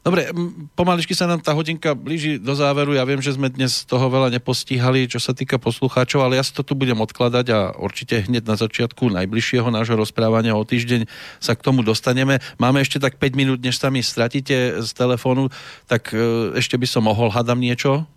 [0.00, 0.32] Dobre,
[0.72, 2.96] pomaličky sa nám tá hodinka blíži do záveru.
[2.96, 6.56] Ja viem, že sme dnes toho veľa nepostíhali, čo sa týka poslucháčov, ale ja si
[6.56, 11.04] to tu budem odkladať a určite hneď na začiatku najbližšieho nášho rozprávania o týždeň
[11.36, 12.40] sa k tomu dostaneme.
[12.56, 15.52] Máme ešte tak 5 minút, než sa mi stratíte z telefónu,
[15.84, 18.08] tak e, ešte by som mohol, hadam niečo?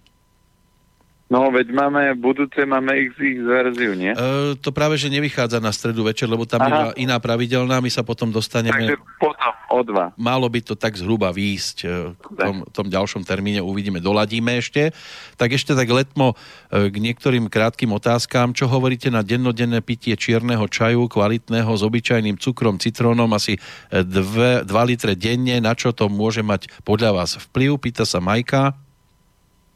[1.33, 4.13] No, veď máme, budúce máme ich verziu, nie?
[4.13, 8.05] E, to práve, že nevychádza na stredu večer, lebo tam je iná pravidelná, my sa
[8.05, 8.93] potom dostaneme...
[8.93, 10.13] Takže potom o dva.
[10.13, 14.93] Malo by to tak zhruba výjsť e, v tom, tom ďalšom termíne, uvidíme, doladíme ešte.
[15.33, 16.37] Tak ešte tak letmo
[16.69, 18.53] e, k niektorým krátkým otázkám.
[18.53, 23.57] Čo hovoríte na dennodenné pitie čierneho čaju, kvalitného, s obyčajným cukrom, citrónom, asi
[23.89, 27.81] 2 litre denne, na čo to môže mať podľa vás vplyv?
[27.81, 28.82] Pýta sa Majka.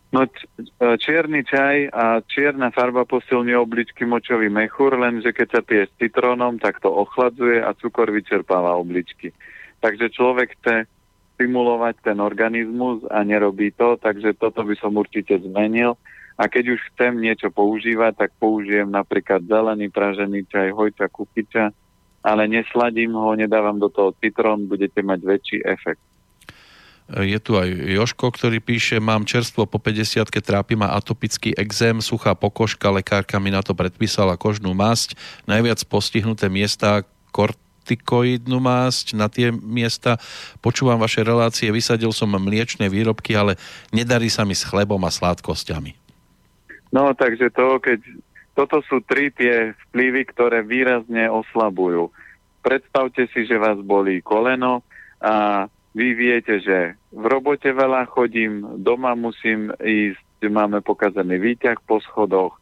[0.07, 0.29] No e,
[0.97, 6.55] čierny čaj a čierna farba posilňuje obličky močový mechúr, lenže keď sa pije s citrónom,
[6.63, 9.35] tak to ochladzuje a cukor vyčerpáva obličky.
[9.83, 10.87] Takže človek chce
[11.35, 15.99] stimulovať ten organizmus a nerobí to, takže toto by som určite zmenil.
[16.37, 21.73] A keď už chcem niečo používať, tak použijem napríklad zelený pražený čaj, hojča, kukiča,
[22.23, 26.01] ale nesladím ho, nedávam do toho citrón, budete mať väčší efekt.
[27.07, 32.35] Je tu aj Joško, ktorý píše, mám čerstvo po 50 trápi ma atopický exém, suchá
[32.35, 35.15] pokožka, lekárka mi na to predpísala kožnú masť,
[35.47, 40.19] najviac postihnuté miesta kortikoidnú masť na tie miesta.
[40.59, 43.55] Počúvam vaše relácie, vysadil som mliečne výrobky, ale
[43.95, 45.95] nedarí sa mi s chlebom a sládkosťami.
[46.91, 48.03] No, takže to, keď
[48.51, 52.09] toto sú tri tie vplyvy, ktoré výrazne oslabujú.
[52.65, 54.81] Predstavte si, že vás bolí koleno
[55.21, 61.97] a vy viete, že v robote veľa chodím, doma musím ísť, máme pokazený výťah po
[62.05, 62.61] schodoch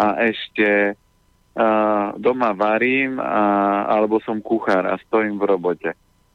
[0.00, 5.90] a ešte uh, doma varím a, alebo som kuchár a stojím v robote.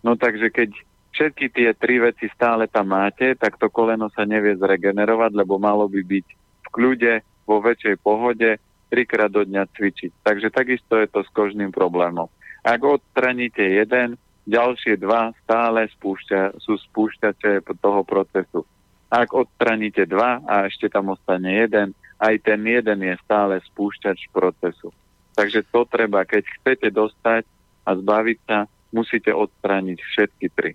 [0.06, 0.70] No takže keď
[1.18, 5.90] všetky tie tri veci stále tam máte, tak to koleno sa nevie zregenerovať, lebo malo
[5.90, 7.14] by byť v kľude,
[7.50, 8.62] vo väčšej pohode,
[8.94, 10.22] trikrát do dňa cvičiť.
[10.22, 12.30] Takže takisto je to s kožným problémom.
[12.62, 18.62] Ak odstraníte jeden, ďalšie dva stále spúšťa, sú spúšťače toho procesu.
[19.10, 24.90] Ak odstraníte dva a ešte tam ostane jeden, aj ten jeden je stále spúšťač procesu.
[25.36, 27.44] Takže to treba, keď chcete dostať
[27.86, 28.58] a zbaviť sa,
[28.96, 30.72] musíte odstrániť všetky tri.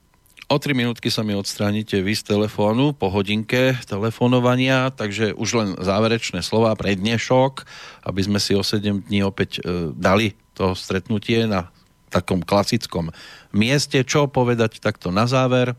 [0.51, 5.69] O 3 minútky sa mi odstránite vy z telefónu po hodinke telefonovania, takže už len
[5.79, 7.63] záverečné slova pre dnešok,
[8.03, 11.71] aby sme si o 7 dní opäť e, dali to stretnutie na
[12.11, 13.15] takom klasickom
[13.55, 14.03] mieste.
[14.03, 15.79] Čo povedať takto na záver?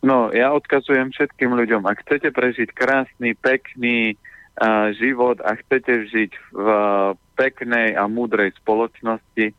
[0.00, 6.32] No, ja odkazujem všetkým ľuďom, ak chcete prežiť krásny, pekný uh, život a chcete žiť
[6.56, 9.52] v uh, peknej a múdrej spoločnosti,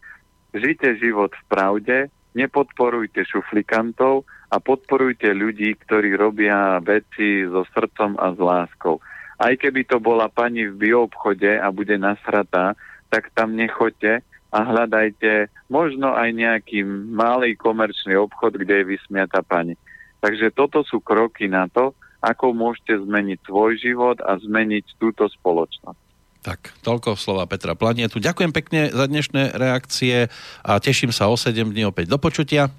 [0.58, 1.98] žite život v pravde,
[2.34, 8.98] nepodporujte šuflikantov a podporujte ľudí, ktorí robia veci so srdcom a s láskou.
[9.38, 12.74] Aj keby to bola pani v bioobchode a bude nasratá,
[13.14, 19.80] tak tam nechoďte, a hľadajte možno aj nejaký malý komerčný obchod, kde je vysmiata pani.
[20.20, 25.98] Takže toto sú kroky na to, ako môžete zmeniť svoj život a zmeniť túto spoločnosť.
[26.42, 28.18] Tak, toľko slova Petra Planietu.
[28.18, 30.30] Ďakujem pekne za dnešné reakcie
[30.66, 32.70] a teším sa o 7 dní opäť do počutia.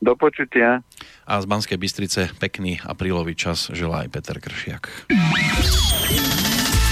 [0.00, 0.80] Do počutia.
[1.28, 4.84] A z Banskej Bystrice pekný aprílový čas želá aj Peter Kršiak.